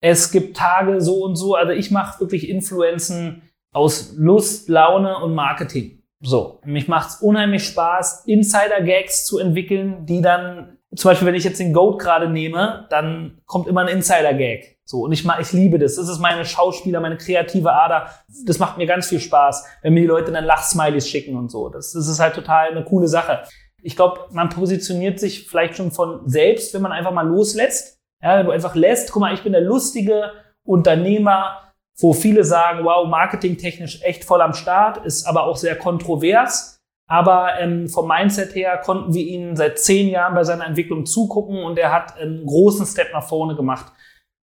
[0.00, 1.54] Es gibt Tage so und so.
[1.54, 6.02] Also ich mache wirklich Influenzen aus Lust, Laune und Marketing.
[6.20, 11.60] So, mich macht's unheimlich Spaß, Insider-Gags zu entwickeln, die dann, zum Beispiel, wenn ich jetzt
[11.60, 14.78] den Goat gerade nehme, dann kommt immer ein Insider-Gag.
[14.84, 15.96] So, und ich, ich liebe das.
[15.96, 18.08] Das ist meine Schauspieler, meine kreative Ader.
[18.46, 21.68] Das macht mir ganz viel Spaß, wenn mir die Leute dann Lachsmilies schicken und so.
[21.68, 23.42] Das, das ist halt total eine coole Sache
[23.84, 28.00] ich glaube, man positioniert sich vielleicht schon von selbst, wenn man einfach mal loslässt.
[28.22, 30.32] Ja, wenn du einfach lässt, guck mal, ich bin der lustige
[30.66, 36.80] Unternehmer, wo viele sagen, wow, marketingtechnisch echt voll am Start, ist aber auch sehr kontrovers.
[37.06, 41.62] Aber ähm, vom Mindset her konnten wir ihn seit zehn Jahren bei seiner Entwicklung zugucken
[41.62, 43.92] und er hat einen großen Step nach vorne gemacht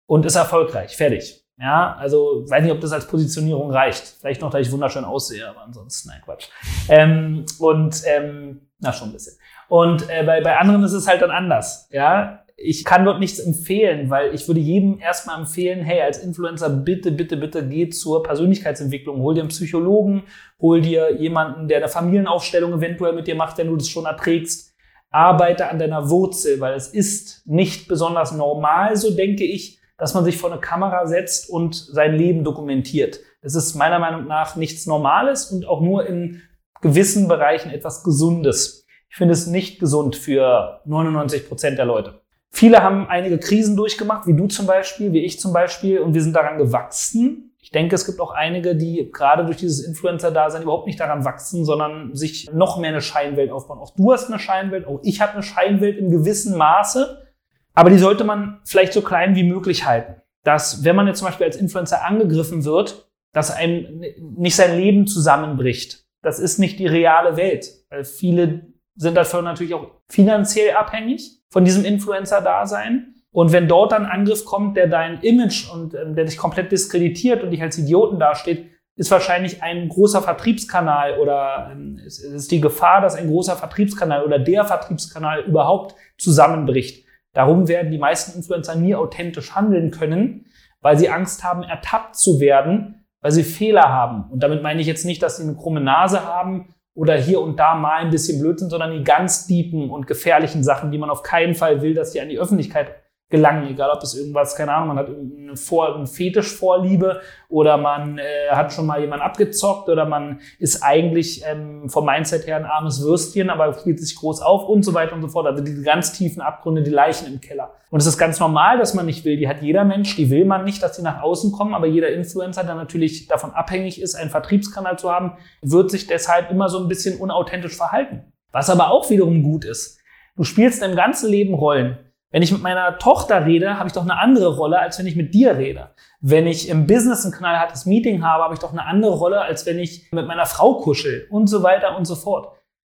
[0.08, 0.96] und ist erfolgreich.
[0.96, 1.44] Fertig.
[1.60, 4.02] Ja, also weiß nicht, ob das als Positionierung reicht.
[4.20, 6.48] Vielleicht noch, da ich wunderschön aussehe, aber ansonsten, nein, Quatsch.
[6.88, 9.38] Ähm, und ähm, na, schon ein bisschen.
[9.68, 11.88] Und äh, bei, bei anderen ist es halt dann anders.
[11.90, 16.68] Ja, ich kann dort nichts empfehlen, weil ich würde jedem erstmal empfehlen, hey, als Influencer,
[16.68, 19.20] bitte, bitte, bitte geh zur Persönlichkeitsentwicklung.
[19.20, 20.24] Hol dir einen Psychologen,
[20.60, 24.74] hol dir jemanden, der eine Familienaufstellung eventuell mit dir macht, wenn du das schon erträgst.
[25.10, 30.24] Arbeite an deiner Wurzel, weil es ist nicht besonders normal, so denke ich, dass man
[30.24, 33.20] sich vor eine Kamera setzt und sein Leben dokumentiert.
[33.40, 36.42] Das ist meiner Meinung nach nichts Normales und auch nur in
[36.80, 38.86] gewissen Bereichen etwas Gesundes.
[39.10, 42.20] Ich finde es nicht gesund für 99 Prozent der Leute.
[42.50, 46.22] Viele haben einige Krisen durchgemacht, wie du zum Beispiel, wie ich zum Beispiel, und wir
[46.22, 47.52] sind daran gewachsen.
[47.60, 51.64] Ich denke, es gibt auch einige, die gerade durch dieses Influencer-Dasein überhaupt nicht daran wachsen,
[51.64, 53.78] sondern sich noch mehr eine Scheinwelt aufbauen.
[53.78, 57.26] Auch du hast eine Scheinwelt, auch ich habe eine Scheinwelt in gewissem Maße.
[57.74, 60.20] Aber die sollte man vielleicht so klein wie möglich halten.
[60.42, 64.02] Dass, wenn man jetzt zum Beispiel als Influencer angegriffen wird, dass einem
[64.36, 67.68] nicht sein Leben zusammenbricht das ist nicht die reale Welt.
[67.90, 73.14] Weil viele sind davon natürlich auch finanziell abhängig von diesem Influencer-Dasein.
[73.30, 76.72] Und wenn dort dann ein Angriff kommt, der dein Image und äh, der dich komplett
[76.72, 82.50] diskreditiert und dich als Idioten dasteht, ist wahrscheinlich ein großer Vertriebskanal oder ähm, es ist
[82.50, 87.06] die Gefahr, dass ein großer Vertriebskanal oder der Vertriebskanal überhaupt zusammenbricht.
[87.32, 90.46] Darum werden die meisten Influencer nie authentisch handeln können,
[90.80, 94.30] weil sie Angst haben, ertappt zu werden, weil sie Fehler haben.
[94.30, 97.58] Und damit meine ich jetzt nicht, dass sie eine krumme Nase haben oder hier und
[97.58, 101.10] da mal ein bisschen blöd sind, sondern die ganz tiefen und gefährlichen Sachen, die man
[101.10, 102.94] auf keinen Fall will, dass die an die Öffentlichkeit
[103.30, 108.18] gelangen, egal ob es irgendwas, keine Ahnung, man hat eine, Vor eine Fetischvorliebe oder man
[108.18, 112.64] äh, hat schon mal jemanden abgezockt oder man ist eigentlich ähm, vom Mindset her ein
[112.64, 115.46] armes Würstchen, aber spielt sich groß auf und so weiter und so fort.
[115.46, 117.74] Also diese ganz tiefen Abgründe, die Leichen im Keller.
[117.90, 119.36] Und es ist ganz normal, dass man nicht will.
[119.36, 122.08] Die hat jeder Mensch, die will man nicht, dass die nach außen kommen, aber jeder
[122.10, 126.78] Influencer, der natürlich davon abhängig ist, einen Vertriebskanal zu haben, wird sich deshalb immer so
[126.78, 128.32] ein bisschen unauthentisch verhalten.
[128.52, 129.98] Was aber auch wiederum gut ist.
[130.36, 131.98] Du spielst dein ganzes Leben Rollen.
[132.30, 135.16] Wenn ich mit meiner Tochter rede, habe ich doch eine andere Rolle, als wenn ich
[135.16, 135.94] mit dir rede.
[136.20, 139.64] Wenn ich im Business ein knallhartes Meeting habe, habe ich doch eine andere Rolle, als
[139.64, 142.54] wenn ich mit meiner Frau kuschel und so weiter und so fort.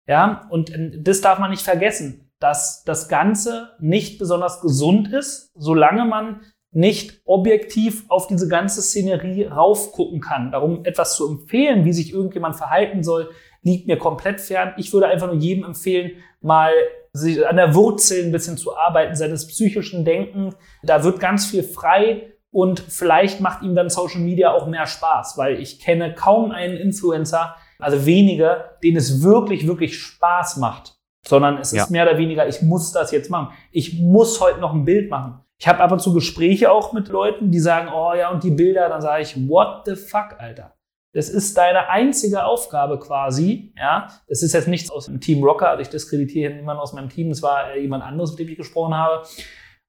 [0.08, 0.72] Ja, und
[1.06, 6.40] das darf man nicht vergessen, dass das Ganze nicht besonders gesund ist, solange man
[6.72, 10.50] nicht objektiv auf diese ganze Szenerie raufgucken kann.
[10.50, 13.30] Darum etwas zu empfehlen, wie sich irgendjemand verhalten soll,
[13.62, 14.74] liegt mir komplett fern.
[14.76, 16.72] Ich würde einfach nur jedem empfehlen, mal
[17.12, 20.54] sich an der Wurzel ein bisschen zu arbeiten, seines psychischen Denken.
[20.82, 25.38] Da wird ganz viel frei und vielleicht macht ihm dann Social Media auch mehr Spaß,
[25.38, 30.96] weil ich kenne kaum einen Influencer, also wenige, denen es wirklich, wirklich Spaß macht,
[31.26, 31.82] sondern es ja.
[31.82, 33.52] ist mehr oder weniger, ich muss das jetzt machen.
[33.70, 35.40] Ich muss heute noch ein Bild machen.
[35.58, 38.50] Ich habe ab und zu Gespräche auch mit Leuten, die sagen, oh ja, und die
[38.50, 40.72] Bilder, dann sage ich, what the fuck, Alter.
[41.12, 44.08] Das ist deine einzige Aufgabe quasi, ja.
[44.28, 47.30] Das ist jetzt nichts aus dem Team Rocker, also ich diskreditiere niemanden aus meinem Team,
[47.30, 49.24] es war jemand anderes, mit dem ich gesprochen habe.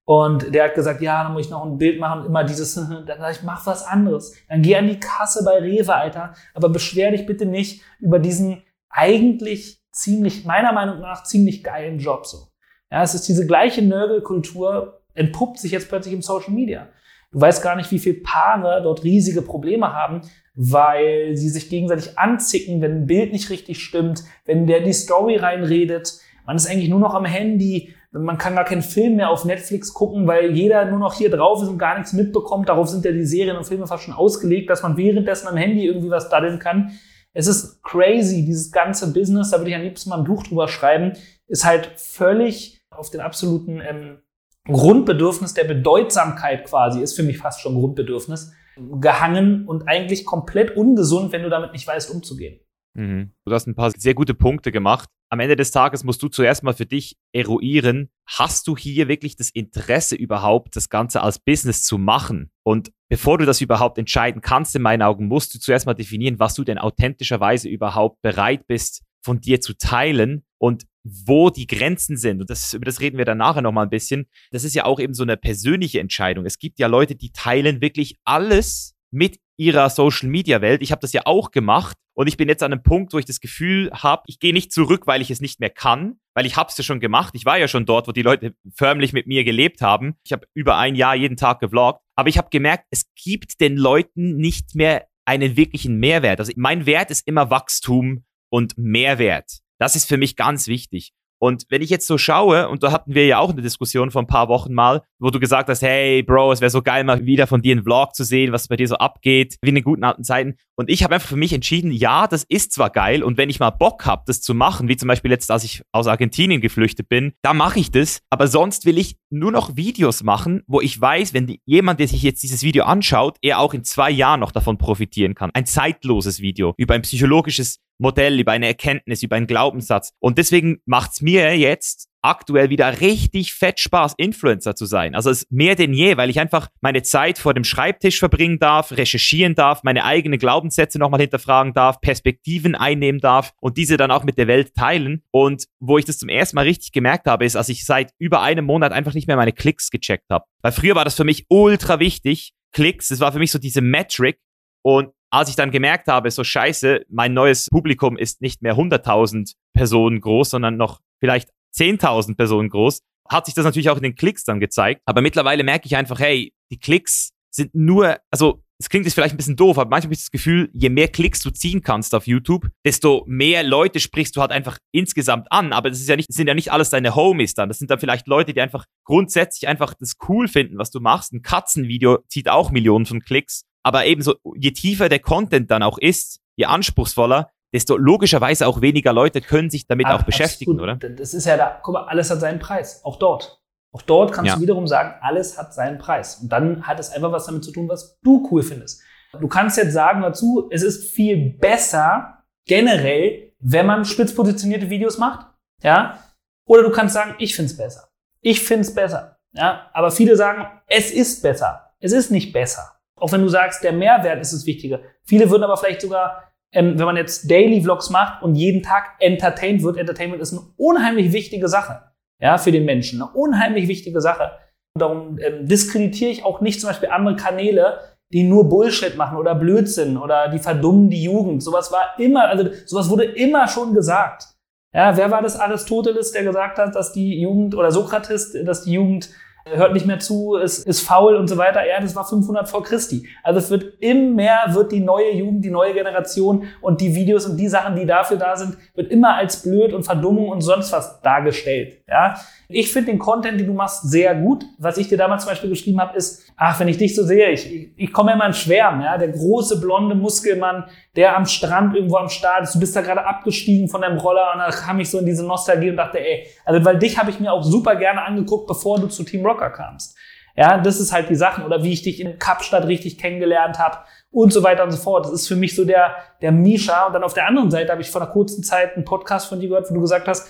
[0.04, 3.06] Und der hat gesagt, ja, dann muss ich noch ein Bild machen, immer dieses, dann
[3.06, 4.36] sage ich, mach was anderes.
[4.50, 8.64] Dann geh an die Kasse bei Rewe, Alter, aber beschwer dich bitte nicht über diesen
[8.90, 12.48] eigentlich ziemlich, meiner Meinung nach, ziemlich geilen Job so.
[12.90, 16.90] Ja, es ist diese gleiche Nörgelkultur, entpuppt sich jetzt plötzlich im Social Media.
[17.32, 20.22] Du weißt gar nicht, wie viele Paare dort riesige Probleme haben,
[20.54, 25.38] weil sie sich gegenseitig anzicken, wenn ein Bild nicht richtig stimmt, wenn der die Story
[25.38, 26.20] reinredet.
[26.46, 27.94] Man ist eigentlich nur noch am Handy.
[28.12, 31.62] Man kann gar keinen Film mehr auf Netflix gucken, weil jeder nur noch hier drauf
[31.62, 32.68] ist und gar nichts mitbekommt.
[32.68, 35.86] Darauf sind ja die Serien und Filme fast schon ausgelegt, dass man währenddessen am Handy
[35.86, 36.92] irgendwie was daddeln kann.
[37.34, 40.68] Es ist crazy, dieses ganze Business, da würde ich am liebsten mal ein Buch drüber
[40.68, 41.14] schreiben,
[41.48, 44.18] ist halt völlig auf den absoluten ähm,
[44.66, 48.52] Grundbedürfnis der Bedeutsamkeit quasi, ist für mich fast schon Grundbedürfnis,
[49.00, 52.60] gehangen und eigentlich komplett ungesund, wenn du damit nicht weißt, umzugehen.
[52.94, 53.32] Mhm.
[53.46, 55.10] Du hast ein paar sehr gute Punkte gemacht.
[55.30, 59.38] Am Ende des Tages musst du zuerst mal für dich eruieren, hast du hier wirklich
[59.38, 62.52] das Interesse überhaupt, das Ganze als Business zu machen?
[62.64, 66.40] Und bevor du das überhaupt entscheiden kannst, in meinen Augen, musst du zuerst mal definieren,
[66.40, 72.18] was du denn authentischerweise überhaupt bereit bist, von dir zu teilen und wo die Grenzen
[72.18, 72.42] sind.
[72.42, 74.28] Und das, über das reden wir dann nachher nochmal ein bisschen.
[74.52, 76.46] Das ist ja auch eben so eine persönliche Entscheidung.
[76.46, 80.82] Es gibt ja Leute, die teilen wirklich alles mit ihrer Social Media Welt.
[80.82, 83.26] Ich habe das ja auch gemacht und ich bin jetzt an einem Punkt, wo ich
[83.26, 86.56] das Gefühl habe, ich gehe nicht zurück, weil ich es nicht mehr kann, weil ich
[86.56, 87.34] habe es ja schon gemacht.
[87.36, 90.16] Ich war ja schon dort, wo die Leute förmlich mit mir gelebt haben.
[90.26, 93.78] Ich habe über ein Jahr jeden Tag gevloggt, aber ich habe gemerkt, es gibt den
[93.78, 96.40] Leuten nicht mehr einen wirklichen Mehrwert.
[96.40, 99.60] Also mein Wert ist immer Wachstum und Mehrwert.
[99.82, 101.12] Das ist für mich ganz wichtig.
[101.42, 104.22] Und wenn ich jetzt so schaue, und da hatten wir ja auch eine Diskussion vor
[104.22, 107.26] ein paar Wochen mal, wo du gesagt hast, hey Bro, es wäre so geil, mal
[107.26, 109.84] wieder von dir einen Vlog zu sehen, was bei dir so abgeht, wie in den
[109.84, 110.54] guten alten Zeiten.
[110.76, 113.60] Und ich habe einfach für mich entschieden, ja, das ist zwar geil, und wenn ich
[113.60, 117.10] mal Bock habe, das zu machen, wie zum Beispiel jetzt, als ich aus Argentinien geflüchtet
[117.10, 121.02] bin, da mache ich das, aber sonst will ich nur noch Videos machen, wo ich
[121.02, 124.42] weiß, wenn die, jemand, der sich jetzt dieses Video anschaut, er auch in zwei Jahren
[124.42, 125.50] noch davon profitieren kann.
[125.56, 130.14] Ein zeitloses Video über ein psychologisches Modell, über eine Erkenntnis, über einen Glaubenssatz.
[130.20, 135.16] Und deswegen macht's mir jetzt aktuell wieder richtig fett Spaß, Influencer zu sein.
[135.16, 138.60] Also es ist mehr denn je, weil ich einfach meine Zeit vor dem Schreibtisch verbringen
[138.60, 144.12] darf, recherchieren darf, meine eigenen Glaubenssätze nochmal hinterfragen darf, Perspektiven einnehmen darf und diese dann
[144.12, 145.24] auch mit der Welt teilen.
[145.32, 148.42] Und wo ich das zum ersten Mal richtig gemerkt habe, ist, als ich seit über
[148.42, 150.46] einem Monat einfach nicht mehr meine Klicks gecheckt habe.
[150.62, 152.54] Weil früher war das für mich ultra wichtig.
[152.72, 154.40] Klicks, das war für mich so diese Metric.
[154.84, 159.54] Und als ich dann gemerkt habe, so scheiße, mein neues Publikum ist nicht mehr 100.000
[159.74, 164.16] Personen groß, sondern noch vielleicht 10.000 Personen groß, hat sich das natürlich auch in den
[164.16, 165.02] Klicks dann gezeigt.
[165.06, 169.36] Aber mittlerweile merke ich einfach, hey, die Klicks sind nur, also es klingt jetzt vielleicht
[169.36, 172.16] ein bisschen doof, aber manchmal habe ich das Gefühl, je mehr Klicks du ziehen kannst
[172.16, 175.72] auf YouTube, desto mehr Leute sprichst du halt einfach insgesamt an.
[175.72, 177.70] Aber das ist ja nicht, das sind ja nicht alles deine Homies dann.
[177.70, 181.32] Das sind dann vielleicht Leute, die einfach grundsätzlich einfach das cool finden, was du machst.
[181.32, 183.66] Ein Katzenvideo zieht auch Millionen von Klicks.
[183.84, 189.14] Aber ebenso, je tiefer der Content dann auch ist, je anspruchsvoller, desto logischerweise auch weniger
[189.14, 191.04] Leute können sich damit Ach, auch beschäftigen, absolut.
[191.04, 191.10] oder?
[191.16, 193.62] Das ist ja da, guck mal, alles hat seinen Preis, auch dort.
[193.94, 194.56] Auch dort kannst ja.
[194.56, 196.38] du wiederum sagen, alles hat seinen Preis.
[196.38, 199.02] Und dann hat es einfach was damit zu tun, was du cool findest.
[199.40, 205.18] Du kannst jetzt sagen dazu, es ist viel besser generell, wenn man spitz positionierte Videos
[205.18, 205.48] macht,
[205.84, 206.20] ja?
[206.66, 208.10] Oder du kannst sagen, ich find's besser.
[208.42, 209.90] Ich find's besser, ja?
[209.94, 211.94] Aber viele sagen, es ist besser.
[212.00, 213.01] Es ist nicht besser.
[213.22, 215.02] Auch wenn du sagst, der Mehrwert ist das Wichtige.
[215.24, 219.16] Viele würden aber vielleicht sogar, ähm, wenn man jetzt Daily Vlogs macht und jeden Tag
[219.20, 222.02] entertained wird, Entertainment ist eine unheimlich wichtige Sache,
[222.42, 223.22] ja, für den Menschen.
[223.22, 224.54] Eine unheimlich wichtige Sache.
[224.96, 228.00] Und darum ähm, diskreditiere ich auch nicht zum Beispiel andere Kanäle,
[228.34, 231.62] die nur Bullshit machen oder Blödsinn oder die verdummen die Jugend.
[231.62, 234.48] Sowas war immer, also sowas wurde immer schon gesagt.
[234.96, 238.94] Ja, wer war das Aristoteles, der gesagt hat, dass die Jugend oder Sokrates, dass die
[238.94, 239.30] Jugend
[239.66, 241.88] hört nicht mehr zu, ist, ist faul und so weiter.
[241.88, 243.28] Ja, das war 500 vor Christi.
[243.44, 247.58] Also es wird immer wird die neue Jugend, die neue Generation und die Videos und
[247.58, 251.22] die Sachen, die dafür da sind, wird immer als blöd und Verdummung und sonst was
[251.22, 252.02] dargestellt.
[252.08, 252.36] Ja,
[252.74, 254.66] ich finde den Content, den du machst, sehr gut.
[254.78, 257.50] Was ich dir damals zum Beispiel geschrieben habe, ist, ach, wenn ich dich so sehe,
[257.52, 260.86] ich, ich, komme immer in Schwärmen, ja, der große blonde Muskelmann,
[261.16, 264.54] der am Strand irgendwo am Start ist, du bist da gerade abgestiegen von deinem Roller
[264.54, 267.30] und da kam ich so in diese Nostalgie und dachte, ey, also weil dich habe
[267.30, 270.18] ich mir auch super gerne angeguckt, bevor du zu Team Rocker kamst.
[270.56, 271.64] Ja, das ist halt die Sachen.
[271.64, 274.00] Oder wie ich dich in Kapstadt richtig kennengelernt habe
[274.32, 275.26] und so weiter und so fort.
[275.26, 277.08] Das ist für mich so der, der Misha.
[277.08, 279.60] Und dann auf der anderen Seite habe ich vor einer kurzen Zeit einen Podcast von
[279.60, 280.50] dir gehört, wo du gesagt hast,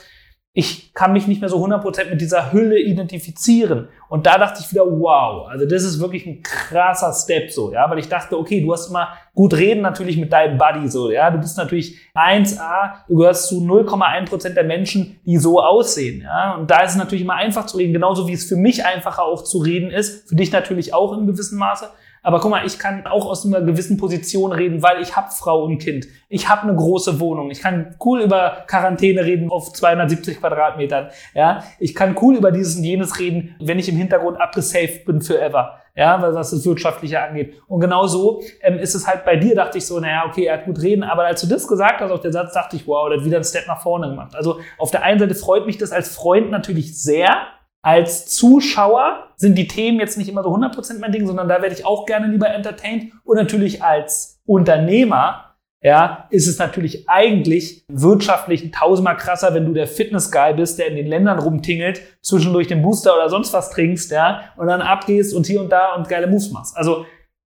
[0.54, 3.88] ich kann mich nicht mehr so 100% mit dieser Hülle identifizieren.
[4.10, 7.90] Und da dachte ich wieder, wow, also das ist wirklich ein krasser Step so, ja,
[7.90, 11.32] weil ich dachte, okay, du hast immer gut reden natürlich mit deinem Buddy so, ja,
[11.32, 16.70] du bist natürlich 1A, du gehörst zu 0,1% der Menschen, die so aussehen, ja, und
[16.70, 19.46] da ist es natürlich immer einfach zu reden, genauso wie es für mich einfacher auch
[19.46, 21.90] zu reden ist, für dich natürlich auch in gewissem Maße,
[22.24, 25.64] aber guck mal, ich kann auch aus einer gewissen Position reden, weil ich habe Frau
[25.64, 26.06] und Kind.
[26.30, 27.50] Ich habe eine große Wohnung.
[27.50, 31.10] Ich kann cool über Quarantäne reden auf 270 Quadratmetern.
[31.34, 35.22] Ja, ich kann cool über dieses und jenes reden, wenn ich im Hintergrund abgesaved bin
[35.22, 35.80] forever.
[35.96, 37.56] Ja, was das Wirtschaftliche angeht.
[37.68, 40.60] Und genau so ähm, ist es halt bei dir, dachte ich so, naja, okay, er
[40.60, 41.04] hat gut reden.
[41.04, 43.38] Aber als du das gesagt hast auf der Satz, dachte ich, wow, der hat wieder
[43.38, 44.34] einen Step nach vorne gemacht.
[44.36, 47.48] Also auf der einen Seite freut mich das als Freund natürlich sehr,
[47.82, 51.76] als Zuschauer sind die Themen jetzt nicht immer so 100% mein Ding, sondern da werde
[51.76, 53.12] ich auch gerne lieber entertained.
[53.24, 59.88] Und natürlich als Unternehmer, ja, ist es natürlich eigentlich wirtschaftlich tausendmal krasser, wenn du der
[59.88, 64.42] Fitness-Guy bist, der in den Ländern rumtingelt, zwischendurch den Booster oder sonst was trinkst, ja,
[64.58, 66.78] und dann abgehst und hier und da und geile Moves machst.
[66.78, 67.06] Also,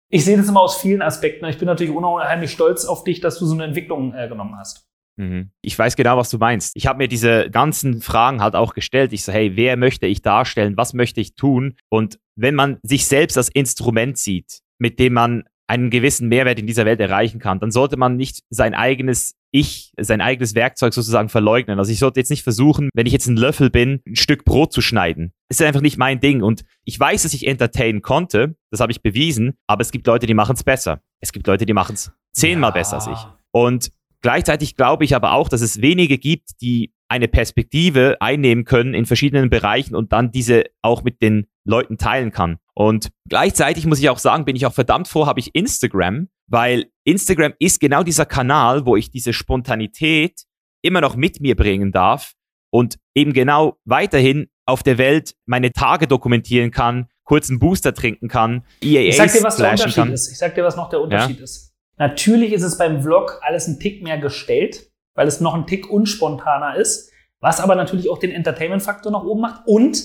[0.10, 1.46] ich sehe das immer aus vielen Aspekten.
[1.46, 4.86] Ich bin natürlich unheimlich stolz auf dich, dass du so eine Entwicklung äh, genommen hast.
[5.18, 5.52] Mhm.
[5.62, 6.76] Ich weiß genau, was du meinst.
[6.76, 9.14] Ich habe mir diese ganzen Fragen halt auch gestellt.
[9.14, 10.78] Ich so, hey, wer möchte ich darstellen?
[10.78, 11.76] Was möchte ich tun?
[11.90, 16.68] Und wenn man sich selbst als Instrument sieht, mit dem man einen gewissen Mehrwert in
[16.68, 21.30] dieser Welt erreichen kann, dann sollte man nicht sein eigenes Ich, sein eigenes Werkzeug sozusagen
[21.30, 21.80] verleugnen.
[21.80, 24.74] Also ich sollte jetzt nicht versuchen, wenn ich jetzt ein Löffel bin, ein Stück Brot
[24.74, 25.34] zu schneiden.
[25.50, 26.44] Das ist einfach nicht mein Ding.
[26.44, 30.28] Und ich weiß, dass ich entertainen konnte, das habe ich bewiesen, aber es gibt Leute,
[30.28, 31.02] die machen es besser.
[31.20, 32.74] Es gibt Leute, die machen es zehnmal ja.
[32.76, 33.28] besser als ich.
[33.52, 33.92] Und
[34.26, 39.06] Gleichzeitig glaube ich aber auch, dass es wenige gibt, die eine Perspektive einnehmen können in
[39.06, 42.58] verschiedenen Bereichen und dann diese auch mit den Leuten teilen kann.
[42.74, 46.88] Und gleichzeitig muss ich auch sagen, bin ich auch verdammt froh, habe ich Instagram, weil
[47.04, 50.46] Instagram ist genau dieser Kanal, wo ich diese Spontanität
[50.82, 52.34] immer noch mit mir bringen darf
[52.72, 58.64] und eben genau weiterhin auf der Welt meine Tage dokumentieren kann, kurzen Booster trinken kann,
[58.82, 60.12] EAA Ich sag dir, was der Unterschied kann.
[60.12, 60.32] ist.
[60.32, 61.44] Ich sag dir, was noch der Unterschied ja?
[61.44, 61.75] ist.
[61.98, 65.90] Natürlich ist es beim Vlog alles ein Tick mehr gestellt, weil es noch ein Tick
[65.90, 69.68] unspontaner ist, was aber natürlich auch den Entertainment-Faktor nach oben macht.
[69.68, 70.04] Und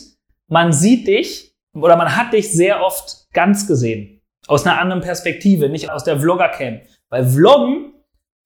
[0.49, 4.20] man sieht dich oder man hat dich sehr oft ganz gesehen.
[4.47, 6.80] Aus einer anderen Perspektive, nicht aus der Vlogger-Cam.
[7.09, 7.95] Weil Vloggen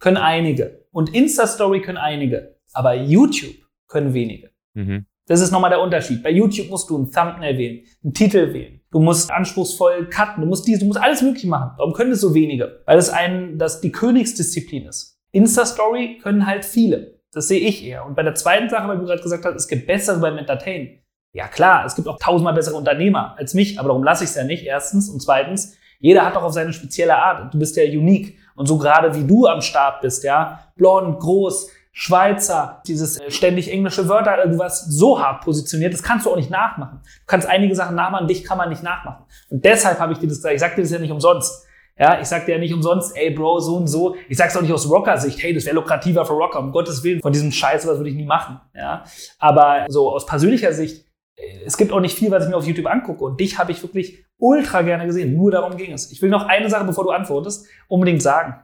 [0.01, 3.57] können einige und Insta-Story können einige, aber YouTube
[3.88, 4.51] können wenige.
[4.74, 5.07] Mhm.
[5.26, 6.22] Das ist nochmal der Unterschied.
[6.22, 8.80] Bei YouTube musst du ein Thumbnail wählen, einen Titel wählen.
[8.95, 11.72] Du musst anspruchsvoll cutten, du musst dies, du musst alles möglich machen.
[11.78, 12.80] Warum können es so wenige?
[12.86, 15.18] Weil es ein, das die Königsdisziplin ist.
[15.32, 17.18] Insta-Story können halt viele.
[17.32, 18.07] Das sehe ich eher.
[18.07, 21.03] Und bei der zweiten Sache, weil du gerade gesagt hast, es gibt bessere beim Entertainen.
[21.32, 24.36] Ja klar, es gibt auch tausendmal bessere Unternehmer als mich, aber darum lasse ich es
[24.36, 25.09] ja nicht, erstens.
[25.09, 27.53] Und zweitens, jeder hat doch auf seine spezielle Art.
[27.53, 28.38] Du bist ja unique.
[28.55, 33.70] Und so gerade wie du am Start bist, ja, blond, groß, Schweizer, dieses äh, ständig
[33.70, 37.01] englische Wörter, irgendwas so hart positioniert, das kannst du auch nicht nachmachen.
[37.05, 39.24] Du kannst einige Sachen nachmachen, dich kann man nicht nachmachen.
[39.49, 41.64] Und deshalb habe ich dir das gesagt, ich sag dir das ja nicht umsonst.
[41.97, 44.16] Ja, ich sag dir ja nicht umsonst, ey Bro, so und so.
[44.28, 47.20] Ich sag's auch nicht aus Rocker-Sicht, hey, das wäre lukrativer für Rocker, um Gottes Willen.
[47.20, 48.61] Von diesem Scheiß, was würde ich nie machen.
[48.74, 49.05] Ja,
[49.38, 52.66] aber so aus persönlicher Sicht, äh, es gibt auch nicht viel, was ich mir auf
[52.66, 53.22] YouTube angucke.
[53.22, 55.36] Und dich habe ich wirklich ultra gerne gesehen.
[55.36, 56.11] Nur darum ging es.
[56.11, 58.57] Ich will noch eine Sache, bevor du antwortest, unbedingt sagen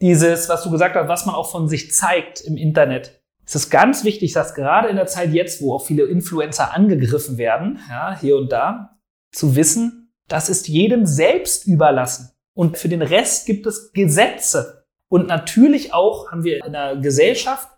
[0.00, 3.22] dieses, was du gesagt hast, was man auch von sich zeigt im Internet.
[3.44, 7.38] Es ist ganz wichtig, dass gerade in der Zeit jetzt, wo auch viele Influencer angegriffen
[7.38, 8.98] werden, ja, hier und da,
[9.32, 12.30] zu wissen, das ist jedem selbst überlassen.
[12.54, 14.86] Und für den Rest gibt es Gesetze.
[15.08, 17.68] Und natürlich auch haben wir in der Gesellschaft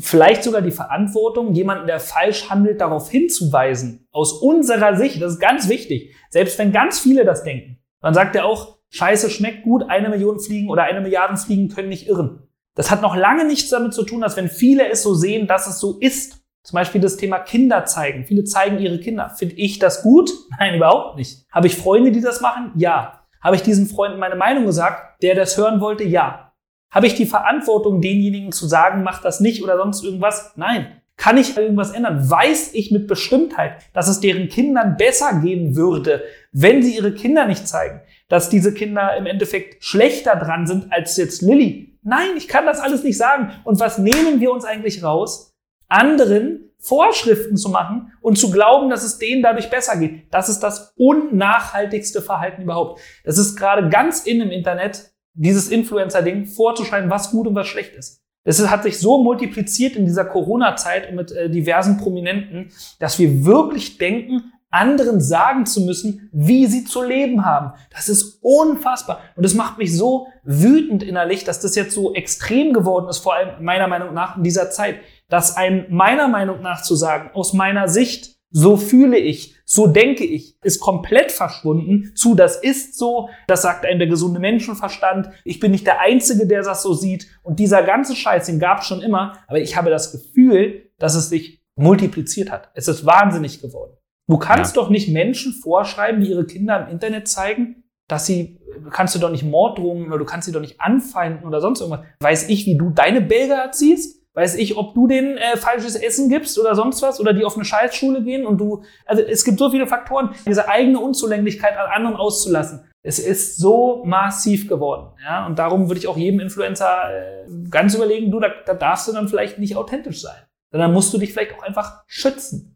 [0.00, 4.06] vielleicht sogar die Verantwortung, jemanden, der falsch handelt, darauf hinzuweisen.
[4.10, 6.14] Aus unserer Sicht, das ist ganz wichtig.
[6.30, 7.78] Selbst wenn ganz viele das denken.
[8.00, 11.88] Dann sagt er auch, Scheiße schmeckt gut, eine Million Fliegen oder eine Milliarde Fliegen können
[11.88, 12.46] nicht irren.
[12.76, 15.66] Das hat noch lange nichts damit zu tun, dass wenn viele es so sehen, dass
[15.66, 16.44] es so ist.
[16.62, 18.24] Zum Beispiel das Thema Kinder zeigen.
[18.24, 19.30] Viele zeigen ihre Kinder.
[19.30, 20.30] Finde ich das gut?
[20.60, 21.44] Nein, überhaupt nicht.
[21.50, 22.70] Habe ich Freunde, die das machen?
[22.76, 23.24] Ja.
[23.42, 26.04] Habe ich diesen Freunden meine Meinung gesagt, der das hören wollte?
[26.04, 26.52] Ja.
[26.92, 30.52] Habe ich die Verantwortung, denjenigen zu sagen, mach das nicht oder sonst irgendwas?
[30.54, 31.02] Nein.
[31.16, 32.30] Kann ich irgendwas ändern?
[32.30, 36.22] Weiß ich mit Bestimmtheit, dass es deren Kindern besser gehen würde,
[36.52, 38.00] wenn sie ihre Kinder nicht zeigen?
[38.28, 41.98] Dass diese Kinder im Endeffekt schlechter dran sind als jetzt Lilly.
[42.02, 43.52] Nein, ich kann das alles nicht sagen.
[43.64, 45.54] Und was nehmen wir uns eigentlich raus?
[45.88, 50.32] Anderen Vorschriften zu machen und zu glauben, dass es denen dadurch besser geht.
[50.32, 53.00] Das ist das unnachhaltigste Verhalten überhaupt.
[53.24, 57.96] Das ist gerade ganz in im Internet, dieses Influencer-Ding vorzuschreiben, was gut und was schlecht
[57.96, 58.22] ist.
[58.44, 63.96] Es hat sich so multipliziert in dieser Corona-Zeit mit äh, diversen Prominenten, dass wir wirklich
[63.96, 67.72] denken, anderen sagen zu müssen, wie sie zu leben haben.
[67.94, 69.20] Das ist unfassbar.
[69.36, 73.34] Und es macht mich so wütend innerlich, dass das jetzt so extrem geworden ist, vor
[73.34, 74.96] allem meiner Meinung nach in dieser Zeit,
[75.28, 80.24] dass ein meiner Meinung nach zu sagen, aus meiner Sicht, so fühle ich, so denke
[80.24, 85.58] ich, ist komplett verschwunden zu, das ist so, das sagt einem der gesunde Menschenverstand, ich
[85.58, 88.86] bin nicht der Einzige, der das so sieht und dieser ganze Scheiß, den gab es
[88.86, 92.70] schon immer, aber ich habe das Gefühl, dass es sich multipliziert hat.
[92.74, 93.93] Es ist wahnsinnig geworden.
[94.26, 94.82] Du kannst ja.
[94.82, 98.60] doch nicht Menschen vorschreiben, die ihre Kinder im Internet zeigen, dass sie,
[98.90, 102.06] kannst du doch nicht Morddrohungen oder du kannst sie doch nicht anfeinden oder sonst irgendwas.
[102.20, 104.22] Weiß ich, wie du deine Belger erziehst?
[104.34, 107.54] Weiß ich, ob du denen äh, falsches Essen gibst oder sonst was oder die auf
[107.54, 111.90] eine Scheißschule gehen und du, also es gibt so viele Faktoren, diese eigene Unzulänglichkeit an
[111.90, 112.84] anderen auszulassen.
[113.02, 117.94] Es ist so massiv geworden, ja, und darum würde ich auch jedem Influencer äh, ganz
[117.94, 121.32] überlegen, du, da, da darfst du dann vielleicht nicht authentisch sein, sondern musst du dich
[121.32, 122.73] vielleicht auch einfach schützen.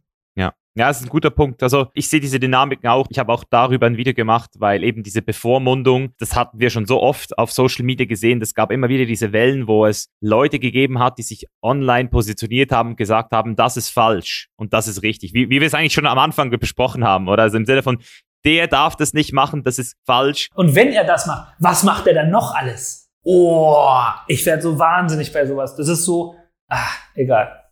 [0.75, 1.63] Ja, das ist ein guter Punkt.
[1.63, 3.07] Also ich sehe diese Dynamiken auch.
[3.11, 6.87] Ich habe auch darüber ein Video gemacht, weil eben diese Bevormundung, das hatten wir schon
[6.87, 8.41] so oft auf Social Media gesehen.
[8.41, 12.71] Es gab immer wieder diese Wellen, wo es Leute gegeben hat, die sich online positioniert
[12.71, 15.35] haben und gesagt haben, das ist falsch und das ist richtig.
[15.35, 17.43] Wie, wie wir es eigentlich schon am Anfang besprochen haben, oder?
[17.43, 17.99] Also im Sinne von,
[18.45, 20.49] der darf das nicht machen, das ist falsch.
[20.55, 23.11] Und wenn er das macht, was macht er dann noch alles?
[23.25, 25.75] Oh, ich werde so wahnsinnig bei sowas.
[25.77, 26.37] Das ist so,
[26.69, 27.65] ah, egal.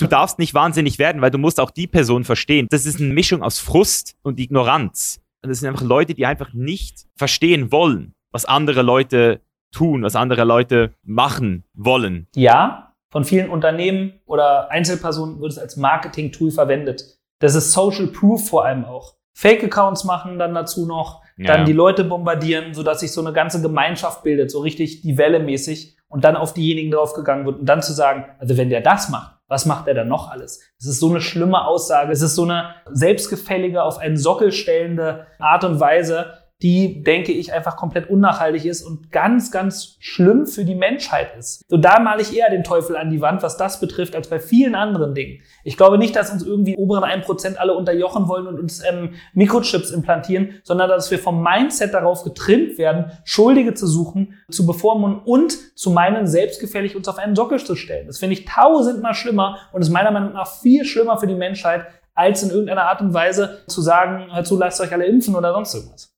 [0.00, 2.66] Du darfst nicht wahnsinnig werden, weil du musst auch die Person verstehen.
[2.70, 5.20] Das ist eine Mischung aus Frust und Ignoranz.
[5.42, 9.40] Und das sind einfach Leute, die einfach nicht verstehen wollen, was andere Leute
[9.72, 12.26] tun, was andere Leute machen wollen.
[12.34, 17.18] Ja, von vielen Unternehmen oder Einzelpersonen wird es als Marketing-Tool verwendet.
[17.40, 19.14] Das ist Social Proof vor allem auch.
[19.34, 21.46] Fake-Accounts machen dann dazu noch, ja.
[21.46, 25.40] dann die Leute bombardieren, sodass sich so eine ganze Gemeinschaft bildet, so richtig die Welle
[25.40, 29.10] mäßig und dann auf diejenigen draufgegangen wird und dann zu sagen, also wenn der das
[29.10, 30.60] macht, was macht er dann noch alles?
[30.78, 32.12] Es ist so eine schlimme Aussage.
[32.12, 37.52] Es ist so eine selbstgefällige, auf einen Sockel stellende Art und Weise, die, denke ich,
[37.52, 41.62] einfach komplett unnachhaltig ist und ganz, ganz schlimm für die Menschheit ist.
[41.68, 44.38] So da male ich eher den Teufel an die Wand, was das betrifft, als bei
[44.38, 45.42] vielen anderen Dingen.
[45.64, 49.90] Ich glaube nicht, dass uns irgendwie oberen 1% alle unterjochen wollen und uns ähm, Mikrochips
[49.90, 55.76] implantieren, sondern dass wir vom Mindset darauf getrimmt werden, Schuldige zu suchen, zu bevormunden und
[55.76, 58.06] zu meinen, selbstgefällig uns auf einen Sockel zu stellen.
[58.06, 61.86] Das finde ich tausendmal schlimmer und ist meiner Meinung nach viel schlimmer für die Menschheit,
[62.14, 65.52] als in irgendeiner Art und Weise zu sagen, hör zu, lasst euch alle impfen oder
[65.52, 66.13] sonst irgendwas.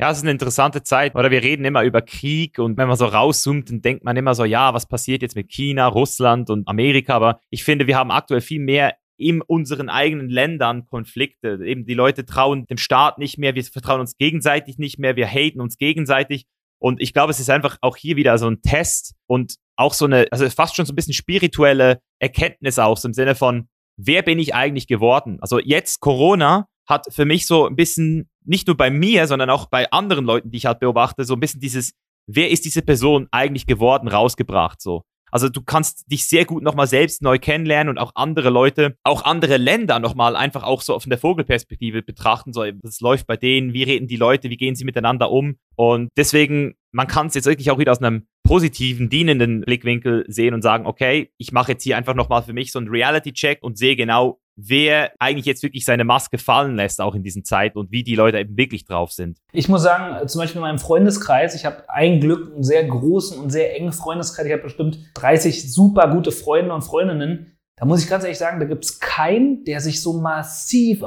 [0.00, 1.14] Ja, es ist eine interessante Zeit.
[1.14, 4.34] Oder wir reden immer über Krieg und wenn man so rauszoomt, dann denkt man immer
[4.34, 7.14] so, ja, was passiert jetzt mit China, Russland und Amerika?
[7.14, 11.60] Aber ich finde, wir haben aktuell viel mehr in unseren eigenen Ländern Konflikte.
[11.62, 15.26] Eben die Leute trauen dem Staat nicht mehr, wir vertrauen uns gegenseitig nicht mehr, wir
[15.26, 16.46] haten uns gegenseitig.
[16.78, 20.06] Und ich glaube, es ist einfach auch hier wieder so ein Test und auch so
[20.06, 24.22] eine, also fast schon so ein bisschen spirituelle Erkenntnis auch, so im Sinne von, wer
[24.22, 25.36] bin ich eigentlich geworden?
[25.42, 29.66] Also jetzt Corona hat für mich so ein bisschen, nicht nur bei mir, sondern auch
[29.66, 31.92] bei anderen Leuten, die ich halt beobachte, so ein bisschen dieses,
[32.26, 35.02] wer ist diese Person eigentlich geworden, rausgebracht, so.
[35.32, 39.24] Also du kannst dich sehr gut nochmal selbst neu kennenlernen und auch andere Leute, auch
[39.24, 42.52] andere Länder nochmal einfach auch so von der Vogelperspektive betrachten.
[42.52, 43.72] So, was läuft bei denen?
[43.72, 44.50] Wie reden die Leute?
[44.50, 45.56] Wie gehen sie miteinander um?
[45.76, 50.54] Und deswegen, man kann es jetzt wirklich auch wieder aus einem positiven, dienenden Blickwinkel sehen
[50.54, 53.78] und sagen, okay, ich mache jetzt hier einfach nochmal für mich so einen Reality-Check und
[53.78, 57.90] sehe genau, wer eigentlich jetzt wirklich seine Maske fallen lässt, auch in diesen Zeiten und
[57.90, 59.38] wie die Leute eben wirklich drauf sind.
[59.52, 63.38] Ich muss sagen, zum Beispiel in meinem Freundeskreis, ich habe ein Glück einen sehr großen
[63.40, 64.46] und sehr engen Freundeskreis.
[64.46, 67.56] Ich habe bestimmt 30 super gute Freunde und Freundinnen.
[67.76, 71.00] Da muss ich ganz ehrlich sagen, da gibt es keinen, der sich so massiv,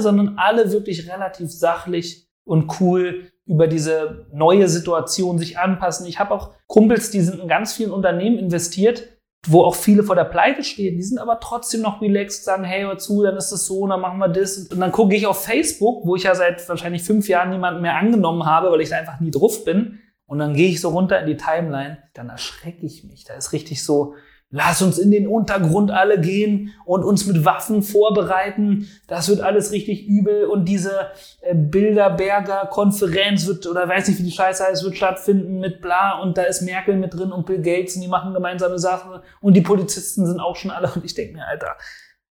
[0.00, 6.06] sondern alle wirklich relativ sachlich und cool über diese neue Situation sich anpassen.
[6.06, 10.14] Ich habe auch Kumpels, die sind in ganz vielen Unternehmen investiert wo auch viele vor
[10.14, 13.50] der Pleite stehen, die sind aber trotzdem noch relaxed, sagen, hey, hör zu, dann ist
[13.50, 14.58] das so, dann machen wir das.
[14.68, 17.96] Und dann gucke ich auf Facebook, wo ich ja seit wahrscheinlich fünf Jahren niemanden mehr
[17.96, 19.98] angenommen habe, weil ich da einfach nie drauf bin.
[20.26, 23.24] Und dann gehe ich so runter in die Timeline, dann erschrecke ich mich.
[23.24, 24.14] Da ist richtig so,
[24.52, 28.88] Lass uns in den Untergrund alle gehen und uns mit Waffen vorbereiten.
[29.06, 34.24] Das wird alles richtig übel und diese äh, Bilderberger Konferenz wird, oder weiß nicht, wie
[34.24, 37.62] die Scheiße heißt, wird stattfinden mit bla und da ist Merkel mit drin und Bill
[37.62, 41.14] Gates und die machen gemeinsame Sachen und die Polizisten sind auch schon alle und ich
[41.14, 41.76] denke mir, Alter,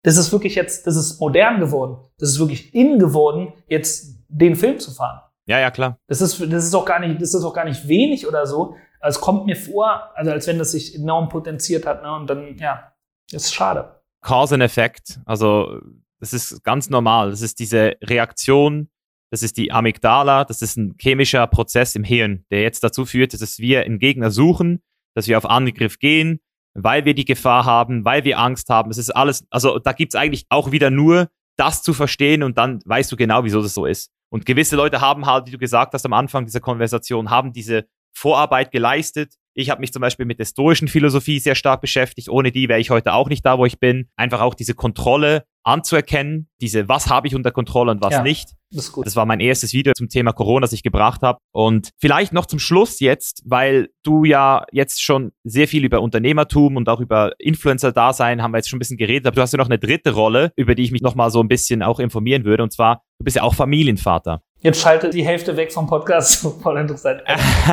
[0.02, 1.98] das ist wirklich jetzt, das ist modern geworden.
[2.18, 5.20] Das ist wirklich in geworden, jetzt den Film zu fahren.
[5.49, 5.99] Ja, ja, klar.
[6.07, 8.76] Das ist, das ist auch gar nicht, das ist auch gar nicht wenig oder so,
[9.01, 12.12] also es kommt mir vor, also als wenn das sich enorm potenziert hat, ne?
[12.14, 12.92] Und dann, ja,
[13.32, 14.01] ist schade.
[14.22, 15.80] Cause-and-Effekt, also
[16.20, 17.30] das ist ganz normal.
[17.30, 18.90] Das ist diese Reaktion,
[19.30, 23.40] das ist die Amygdala, das ist ein chemischer Prozess im Hirn, der jetzt dazu führt,
[23.40, 24.82] dass wir einen Gegner suchen,
[25.14, 26.40] dass wir auf Angriff gehen,
[26.74, 28.90] weil wir die Gefahr haben, weil wir Angst haben.
[28.90, 32.59] Es ist alles, also da gibt es eigentlich auch wieder nur das zu verstehen und
[32.59, 34.11] dann weißt du genau, wieso das so ist.
[34.30, 37.86] Und gewisse Leute haben halt, wie du gesagt hast am Anfang dieser Konversation, haben diese
[38.12, 39.34] Vorarbeit geleistet.
[39.54, 42.28] Ich habe mich zum Beispiel mit der stoischen Philosophie sehr stark beschäftigt.
[42.28, 44.08] Ohne die wäre ich heute auch nicht da, wo ich bin.
[44.16, 48.54] Einfach auch diese Kontrolle anzuerkennen, diese was habe ich unter Kontrolle und was ja, nicht.
[48.70, 51.38] Das, das, war mein erstes Video zum Thema Corona, das ich gebracht habe.
[51.52, 56.76] Und vielleicht noch zum Schluss jetzt, weil du ja jetzt schon sehr viel über Unternehmertum
[56.76, 59.58] und auch über Influencer-Dasein haben wir jetzt schon ein bisschen geredet, aber du hast ja
[59.58, 62.62] noch eine dritte Rolle, über die ich mich nochmal so ein bisschen auch informieren würde.
[62.62, 64.42] Und zwar, du bist ja auch Familienvater.
[64.60, 66.46] Jetzt schalte die Hälfte weg vom Podcast.
[66.62, 67.22] Voll interessant.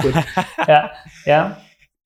[0.67, 0.91] ja,
[1.25, 1.57] ja.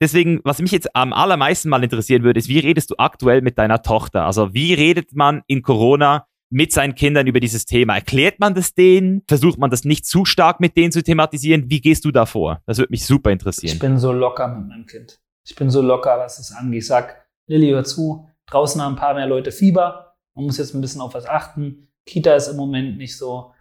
[0.02, 3.58] Deswegen, was mich jetzt am allermeisten mal interessieren würde, ist, wie redest du aktuell mit
[3.58, 4.26] deiner Tochter?
[4.26, 7.96] Also wie redet man in Corona mit seinen Kindern über dieses Thema?
[7.96, 9.24] Erklärt man das denen?
[9.28, 11.70] Versucht man das nicht zu stark mit denen zu thematisieren?
[11.70, 12.62] Wie gehst du da vor?
[12.66, 13.74] Das würde mich super interessieren.
[13.74, 15.20] Ich bin so locker mit meinem Kind.
[15.46, 16.80] Ich bin so locker, was das angeht.
[16.80, 20.16] Ich sag, Lilly, hör zu, draußen haben ein paar mehr Leute Fieber.
[20.34, 21.90] Man muss jetzt ein bisschen auf was achten.
[22.06, 23.52] Kita ist im Moment nicht so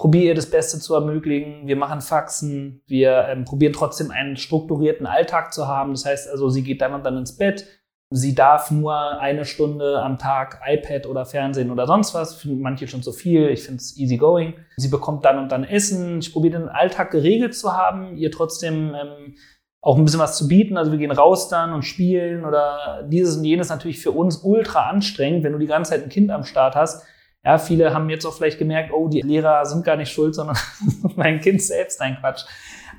[0.00, 1.66] probiere ihr das Beste zu ermöglichen.
[1.66, 5.92] Wir machen Faxen, wir ähm, probieren trotzdem einen strukturierten Alltag zu haben.
[5.92, 7.66] Das heißt also, sie geht dann und dann ins Bett.
[8.10, 12.34] Sie darf nur eine Stunde am Tag iPad oder Fernsehen oder sonst was.
[12.34, 13.50] Finden manche schon zu viel.
[13.50, 14.54] Ich finde es easy going.
[14.78, 16.20] Sie bekommt dann und dann Essen.
[16.20, 19.34] Ich probiere den Alltag geregelt zu haben, ihr trotzdem ähm,
[19.82, 20.78] auch ein bisschen was zu bieten.
[20.78, 24.88] Also wir gehen raus dann und spielen oder dieses und jenes natürlich für uns ultra
[24.88, 27.04] anstrengend, wenn du die ganze Zeit ein Kind am Start hast
[27.44, 30.56] ja, viele haben jetzt auch vielleicht gemerkt, oh, die Lehrer sind gar nicht schuld, sondern
[31.16, 32.44] mein Kind selbst ein Quatsch.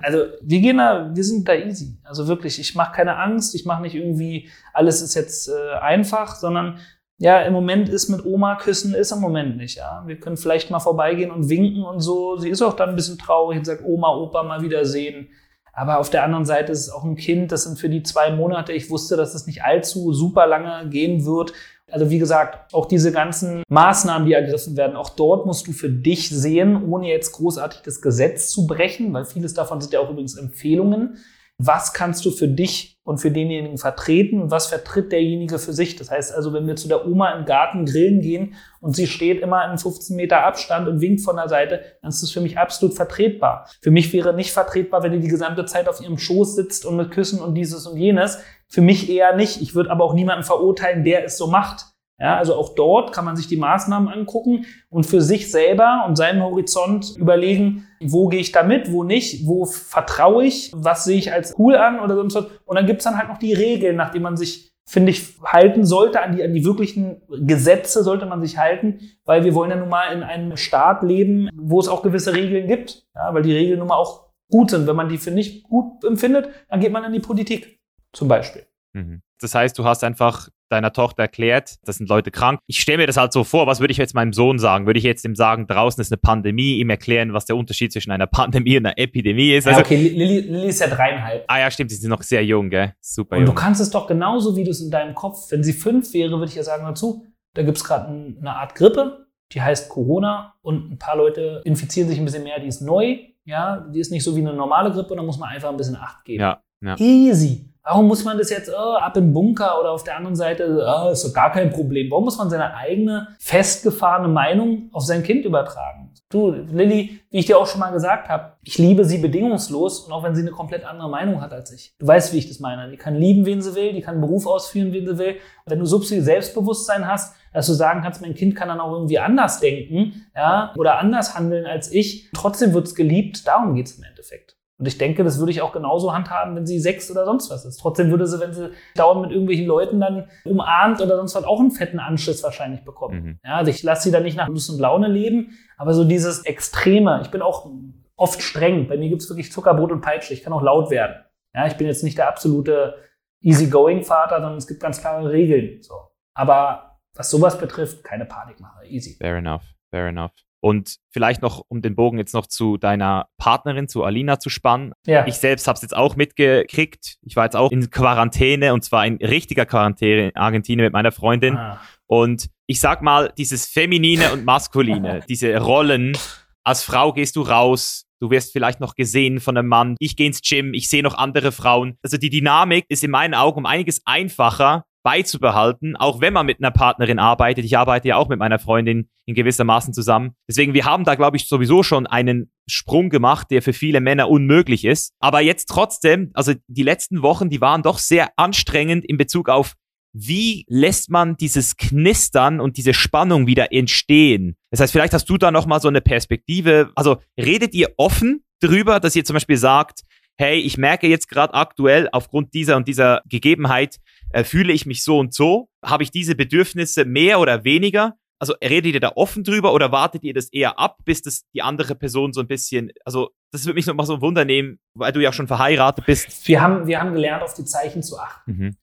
[0.02, 1.98] Also wir gehen da, wir sind da easy.
[2.04, 6.36] Also wirklich, ich mache keine Angst, ich mache nicht irgendwie, alles ist jetzt äh, einfach,
[6.36, 6.80] sondern
[7.18, 9.78] ja, im Moment ist mit Oma küssen, ist im Moment nicht.
[9.78, 12.38] Ja, wir können vielleicht mal vorbeigehen und winken und so.
[12.38, 15.30] Sie ist auch dann ein bisschen traurig und sagt Oma, Opa mal wiedersehen.
[15.72, 18.32] Aber auf der anderen Seite ist es auch ein Kind, das sind für die zwei
[18.32, 18.74] Monate.
[18.74, 21.54] Ich wusste, dass es nicht allzu super lange gehen wird.
[21.92, 25.90] Also wie gesagt, auch diese ganzen Maßnahmen, die ergriffen werden, auch dort musst du für
[25.90, 30.10] dich sehen, ohne jetzt großartig das Gesetz zu brechen, weil vieles davon sind ja auch
[30.10, 31.18] übrigens Empfehlungen.
[31.64, 35.96] Was kannst du für dich und für denjenigen vertreten und was vertritt derjenige für sich?
[35.96, 39.42] Das heißt also, wenn wir zu der Oma im Garten grillen gehen und sie steht
[39.42, 42.58] immer in 15 Meter Abstand und winkt von der Seite, dann ist das für mich
[42.58, 43.70] absolut vertretbar.
[43.82, 46.96] Für mich wäre nicht vertretbar, wenn die die gesamte Zeit auf ihrem Schoß sitzt und
[46.96, 48.40] mit Küssen und dieses und jenes.
[48.72, 49.62] Für mich eher nicht.
[49.62, 51.88] Ich würde aber auch niemanden verurteilen, der es so macht.
[52.22, 56.16] Ja, also auch dort kann man sich die Maßnahmen angucken und für sich selber und
[56.16, 61.34] seinen Horizont überlegen, wo gehe ich damit, wo nicht, wo vertraue ich, was sehe ich
[61.34, 62.46] als cool an oder sonst was.
[62.66, 65.84] Und dann gibt's dann halt noch die Regeln, nach denen man sich, finde ich, halten
[65.84, 66.22] sollte.
[66.22, 69.90] An die, an die wirklichen Gesetze sollte man sich halten, weil wir wollen ja nun
[69.90, 73.04] mal in einem Staat leben, wo es auch gewisse Regeln gibt.
[73.16, 74.86] Ja, weil die Regeln nun mal auch gut sind.
[74.86, 77.81] Wenn man die für nicht gut empfindet, dann geht man in die Politik
[78.14, 78.66] zum Beispiel.
[78.94, 79.22] Mhm.
[79.40, 82.60] Das heißt, du hast einfach deiner Tochter erklärt, das sind Leute krank.
[82.68, 84.86] Ich stelle mir das halt so vor, was würde ich jetzt meinem Sohn sagen?
[84.86, 88.12] Würde ich jetzt ihm sagen, draußen ist eine Pandemie, ihm erklären, was der Unterschied zwischen
[88.12, 89.68] einer Pandemie und einer Epidemie ist?
[89.68, 91.44] Also, ja, okay, Lilly, Lilly ist ja dreieinhalb.
[91.48, 92.94] Ah ja, stimmt, sie sind noch sehr jung, gell?
[93.02, 93.54] Super und jung.
[93.54, 96.32] Du kannst es doch genauso, wie du es in deinem Kopf, wenn sie fünf wäre,
[96.32, 100.56] würde ich ja sagen dazu, da gibt es gerade eine Art Grippe, die heißt Corona
[100.62, 104.12] und ein paar Leute infizieren sich ein bisschen mehr, die ist neu, ja, die ist
[104.12, 106.42] nicht so wie eine normale Grippe und da muss man einfach ein bisschen Acht geben.
[106.42, 106.96] Ja, ja.
[106.98, 107.71] Easy.
[107.84, 111.10] Warum muss man das jetzt oh, ab im Bunker oder auf der anderen Seite, oh,
[111.10, 112.12] ist doch gar kein Problem.
[112.12, 116.14] Warum muss man seine eigene festgefahrene Meinung auf sein Kind übertragen?
[116.30, 120.14] Du, Lilly, wie ich dir auch schon mal gesagt habe, ich liebe sie bedingungslos und
[120.14, 121.94] auch wenn sie eine komplett andere Meinung hat als ich.
[122.00, 122.90] Du weißt, wie ich das meine.
[122.90, 125.36] Die kann lieben, wen sie will, die kann einen Beruf ausführen, wen sie will.
[125.66, 128.94] wenn du so viel Selbstbewusstsein hast, dass du sagen kannst, mein Kind kann dann auch
[128.94, 134.04] irgendwie anders denken, ja, oder anders handeln als ich, trotzdem wird's geliebt, darum geht's im
[134.04, 134.56] Endeffekt.
[134.82, 137.66] Und ich denke, das würde ich auch genauso handhaben, wenn sie sechs oder sonst was
[137.66, 137.78] ist.
[137.78, 141.60] Trotzdem würde sie, wenn sie dauernd mit irgendwelchen Leuten dann umarmt oder sonst was, auch
[141.60, 143.24] einen fetten Anschluss wahrscheinlich bekommen.
[143.24, 143.40] Mhm.
[143.46, 146.46] Ja, also ich lasse sie dann nicht nach Lust und Laune leben, aber so dieses
[146.46, 147.70] Extreme, ich bin auch
[148.16, 148.88] oft streng.
[148.88, 150.34] Bei mir gibt es wirklich Zuckerbrot und Peitsche.
[150.34, 151.16] Ich kann auch laut werden.
[151.54, 152.96] Ja, ich bin jetzt nicht der absolute
[153.44, 155.84] Easygoing-Vater, sondern es gibt ganz klare Regeln.
[155.84, 155.94] So.
[156.34, 158.88] Aber was sowas betrifft, keine Panikmache.
[158.88, 159.16] Easy.
[159.20, 159.62] Fair enough.
[159.92, 160.32] Fair enough.
[160.62, 164.94] Und vielleicht noch, um den Bogen jetzt noch zu deiner Partnerin, zu Alina zu spannen.
[165.08, 165.26] Ja.
[165.26, 167.18] Ich selbst habe es jetzt auch mitgekriegt.
[167.24, 171.12] Ich war jetzt auch in Quarantäne und zwar in richtiger Quarantäne in Argentinien mit meiner
[171.12, 171.58] Freundin.
[171.58, 171.82] Ah.
[172.06, 176.16] Und ich sag mal, dieses Feminine und Maskuline, diese Rollen,
[176.64, 180.28] als Frau gehst du raus, du wirst vielleicht noch gesehen von einem Mann, ich gehe
[180.28, 181.98] ins Gym, ich sehe noch andere Frauen.
[182.04, 186.60] Also die Dynamik ist in meinen Augen um einiges einfacher, beizubehalten, auch wenn man mit
[186.60, 187.66] einer Partnerin arbeitet.
[187.66, 190.36] Ich arbeite ja auch mit meiner Freundin in gewissermaßen zusammen.
[190.48, 194.30] Deswegen, wir haben da, glaube ich, sowieso schon einen Sprung gemacht, der für viele Männer
[194.30, 195.14] unmöglich ist.
[195.20, 199.76] Aber jetzt trotzdem, also die letzten Wochen, die waren doch sehr anstrengend in Bezug auf
[200.14, 204.58] wie lässt man dieses Knistern und diese Spannung wieder entstehen?
[204.70, 206.92] Das heißt, vielleicht hast du da nochmal so eine Perspektive.
[206.96, 210.02] Also redet ihr offen drüber, dass ihr zum Beispiel sagt,
[210.38, 214.00] hey, ich merke jetzt gerade aktuell aufgrund dieser und dieser Gegebenheit,
[214.34, 218.16] äh, fühle ich mich so und so, habe ich diese Bedürfnisse mehr oder weniger?
[218.40, 221.62] Also redet ihr da offen drüber oder wartet ihr das eher ab, bis das die
[221.62, 224.80] andere Person so ein bisschen, also das würde mich noch mal so ein Wunder nehmen,
[224.96, 226.48] weil du ja schon verheiratet bist.
[226.48, 228.52] Wir haben, wir haben gelernt, auf die Zeichen zu achten.
[228.52, 228.78] Mhm.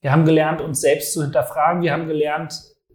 [0.00, 1.82] Wir haben gelernt, uns selbst zu hinterfragen.
[1.82, 2.54] Wir haben gelernt,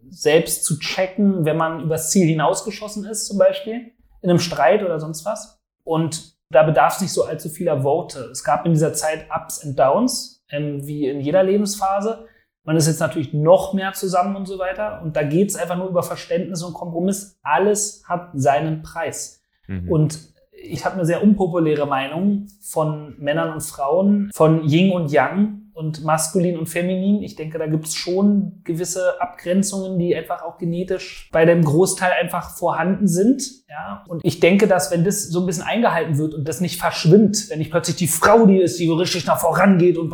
[0.10, 4.98] selbst zu checken, wenn man übers Ziel hinausgeschossen ist, zum Beispiel, in einem Streit oder
[5.00, 5.60] sonst was.
[5.84, 8.30] Und da bedarf es nicht so allzu vieler Worte.
[8.32, 12.28] Es gab in dieser Zeit Ups und Downs, ähm, wie in jeder Lebensphase.
[12.64, 15.02] Man ist jetzt natürlich noch mehr zusammen und so weiter.
[15.04, 17.40] Und da geht es einfach nur über Verständnis und Kompromiss.
[17.42, 19.44] Alles hat seinen Preis.
[19.68, 19.90] Mhm.
[19.90, 20.20] Und
[20.52, 26.04] ich habe eine sehr unpopuläre Meinung von Männern und Frauen, von Yin und Yang und
[26.04, 27.24] maskulin und feminin.
[27.24, 32.12] Ich denke, da gibt es schon gewisse Abgrenzungen, die einfach auch genetisch bei dem Großteil
[32.22, 33.44] einfach vorhanden sind.
[33.70, 34.04] Ja?
[34.08, 37.50] Und ich denke, dass wenn das so ein bisschen eingehalten wird und das nicht verschwimmt,
[37.50, 40.12] wenn nicht plötzlich die Frau die ist, die richtig nach vorangeht und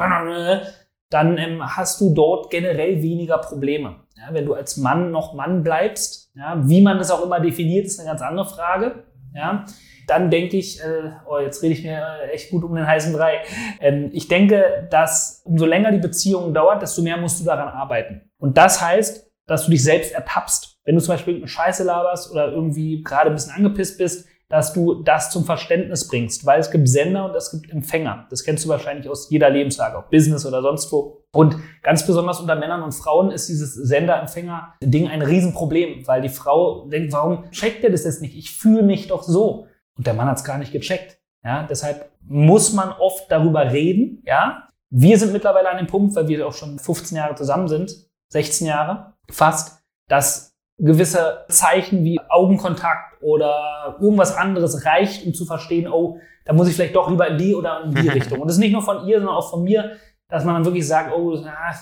[1.10, 3.96] dann ähm, hast du dort generell weniger Probleme.
[4.16, 7.86] Ja, wenn du als Mann noch Mann bleibst, ja, wie man das auch immer definiert,
[7.86, 9.04] ist eine ganz andere Frage.
[9.34, 9.66] Ja,
[10.08, 12.02] dann denke ich, äh, oh, jetzt rede ich mir
[12.32, 13.42] echt gut um den heißen Brei.
[13.80, 18.22] Ähm, ich denke, dass umso länger die Beziehung dauert, desto mehr musst du daran arbeiten.
[18.40, 20.78] Und das heißt, dass du dich selbst ertappst.
[20.84, 24.72] Wenn du zum Beispiel eine Scheiße laberst oder irgendwie gerade ein bisschen angepisst bist, dass
[24.72, 28.28] du das zum Verständnis bringst, weil es gibt Sender und es gibt Empfänger.
[28.30, 31.26] Das kennst du wahrscheinlich aus jeder Lebenslage, auch Business oder sonst wo.
[31.34, 36.88] Und ganz besonders unter Männern und Frauen ist dieses Sender-Empfänger-Ding ein Riesenproblem, weil die Frau
[36.88, 38.38] denkt, warum checkt der das jetzt nicht?
[38.38, 39.67] Ich fühle mich doch so.
[39.98, 41.20] Und der Mann hat es gar nicht gecheckt.
[41.44, 44.22] Ja, deshalb muss man oft darüber reden.
[44.26, 47.92] Ja, wir sind mittlerweile an dem Punkt, weil wir auch schon 15 Jahre zusammen sind,
[48.30, 55.88] 16 Jahre fast, dass gewisse Zeichen wie Augenkontakt oder irgendwas anderes reicht, um zu verstehen,
[55.92, 58.40] oh, da muss ich vielleicht doch lieber in die oder in die Richtung.
[58.40, 59.98] Und das ist nicht nur von ihr, sondern auch von mir,
[60.30, 61.74] dass man dann wirklich sagt, oh, na,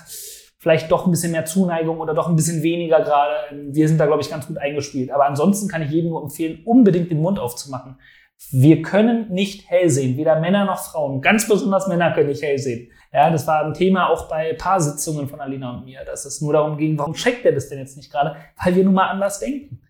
[0.66, 3.36] vielleicht doch ein bisschen mehr Zuneigung oder doch ein bisschen weniger gerade.
[3.70, 5.12] Wir sind da, glaube ich, ganz gut eingespielt.
[5.12, 8.00] Aber ansonsten kann ich jedem nur empfehlen, unbedingt den Mund aufzumachen.
[8.50, 11.20] Wir können nicht hell sehen, weder Männer noch Frauen.
[11.20, 12.90] Ganz besonders Männer können nicht hell sehen.
[13.12, 16.52] Ja, das war ein Thema auch bei Paarsitzungen von Alina und mir, dass es nur
[16.52, 18.34] darum ging, warum checkt er das denn jetzt nicht gerade?
[18.60, 19.82] Weil wir nun mal anders denken.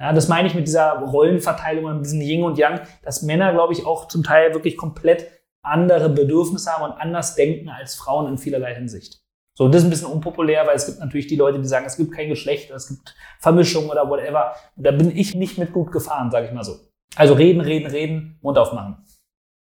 [0.00, 3.74] Ja, das meine ich mit dieser Rollenverteilung und diesem Yin und Yang, dass Männer, glaube
[3.74, 5.26] ich, auch zum Teil wirklich komplett
[5.60, 9.21] andere Bedürfnisse haben und anders denken als Frauen in vielerlei Hinsicht.
[9.62, 11.96] So, das ist ein bisschen unpopulär, weil es gibt natürlich die Leute, die sagen, es
[11.96, 14.56] gibt kein Geschlecht, es gibt Vermischung oder whatever.
[14.74, 16.80] Und da bin ich nicht mit gut gefahren, sage ich mal so.
[17.14, 18.96] Also reden, reden, reden, Mund aufmachen.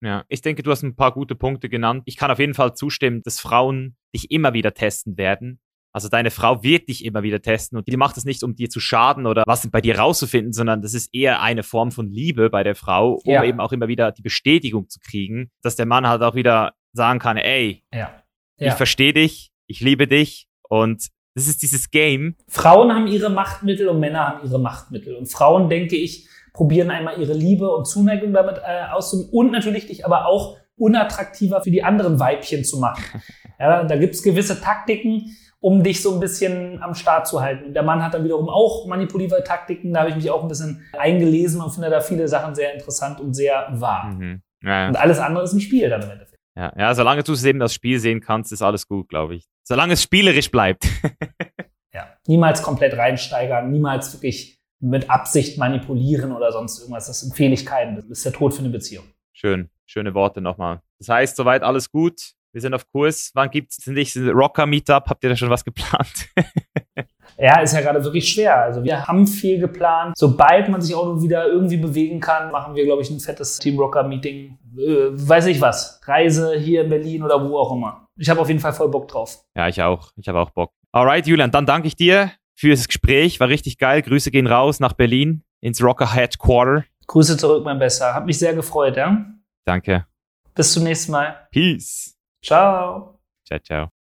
[0.03, 2.01] Ja, ich denke, du hast ein paar gute Punkte genannt.
[2.05, 5.59] Ich kann auf jeden Fall zustimmen, dass Frauen dich immer wieder testen werden.
[5.93, 8.71] Also deine Frau wird dich immer wieder testen und die macht es nicht, um dir
[8.71, 12.49] zu schaden oder was bei dir rauszufinden, sondern das ist eher eine Form von Liebe
[12.49, 13.43] bei der Frau, um ja.
[13.43, 17.19] eben auch immer wieder die Bestätigung zu kriegen, dass der Mann halt auch wieder sagen
[17.19, 18.23] kann, ey, ja.
[18.57, 18.69] Ja.
[18.69, 22.35] ich verstehe dich, ich liebe dich und das ist dieses Game.
[22.47, 25.15] Frauen haben ihre Machtmittel und Männer haben ihre Machtmittel.
[25.15, 29.87] Und Frauen, denke ich, probieren einmal ihre Liebe und Zuneigung damit äh, auszuüben und natürlich
[29.87, 33.03] dich aber auch unattraktiver für die anderen Weibchen zu machen.
[33.59, 37.65] Ja, da gibt's gewisse Taktiken, um dich so ein bisschen am Start zu halten.
[37.65, 39.93] Und der Mann hat dann wiederum auch manipulative Taktiken.
[39.93, 43.19] Da habe ich mich auch ein bisschen eingelesen und finde da viele Sachen sehr interessant
[43.19, 44.05] und sehr wahr.
[44.05, 44.41] Mhm.
[44.63, 44.87] Ja.
[44.87, 46.30] Und alles andere ist ein Spiel dann im Endeffekt.
[46.55, 49.47] Ja, ja, solange du es eben das Spiel sehen kannst, ist alles gut, glaube ich.
[49.63, 50.85] Solange es spielerisch bleibt.
[51.93, 57.07] ja, niemals komplett reinsteigern, niemals wirklich mit Absicht manipulieren oder sonst irgendwas.
[57.07, 57.95] Das empfehle ich keinem.
[57.95, 59.05] Das ist der Tod für eine Beziehung.
[59.31, 60.81] Schön, schöne Worte nochmal.
[60.97, 62.33] Das heißt, soweit alles gut.
[62.51, 63.31] Wir sind auf Kurs.
[63.33, 65.05] Wann gibt es nicht Rocker Meetup?
[65.07, 66.29] Habt ihr da schon was geplant?
[67.41, 68.61] Ja, ist ja gerade wirklich schwer.
[68.61, 70.15] Also wir haben viel geplant.
[70.15, 73.79] Sobald man sich auch wieder irgendwie bewegen kann, machen wir, glaube ich, ein fettes Team
[73.79, 74.59] Rocker Meeting.
[74.77, 75.99] Äh, weiß ich was.
[76.05, 78.05] Reise hier in Berlin oder wo auch immer.
[78.15, 79.43] Ich habe auf jeden Fall voll Bock drauf.
[79.57, 80.11] Ja, ich auch.
[80.17, 80.71] Ich habe auch Bock.
[80.91, 83.39] Alright, Julian, dann danke ich dir für das Gespräch.
[83.39, 84.03] War richtig geil.
[84.03, 86.85] Grüße gehen raus nach Berlin ins Rocker Headquarter.
[87.07, 88.13] Grüße zurück, mein Besser.
[88.13, 89.25] Hat mich sehr gefreut, ja?
[89.65, 90.05] Danke.
[90.53, 91.47] Bis zum nächsten Mal.
[91.51, 92.15] Peace.
[92.43, 93.19] Ciao.
[93.47, 93.91] Ciao, ciao.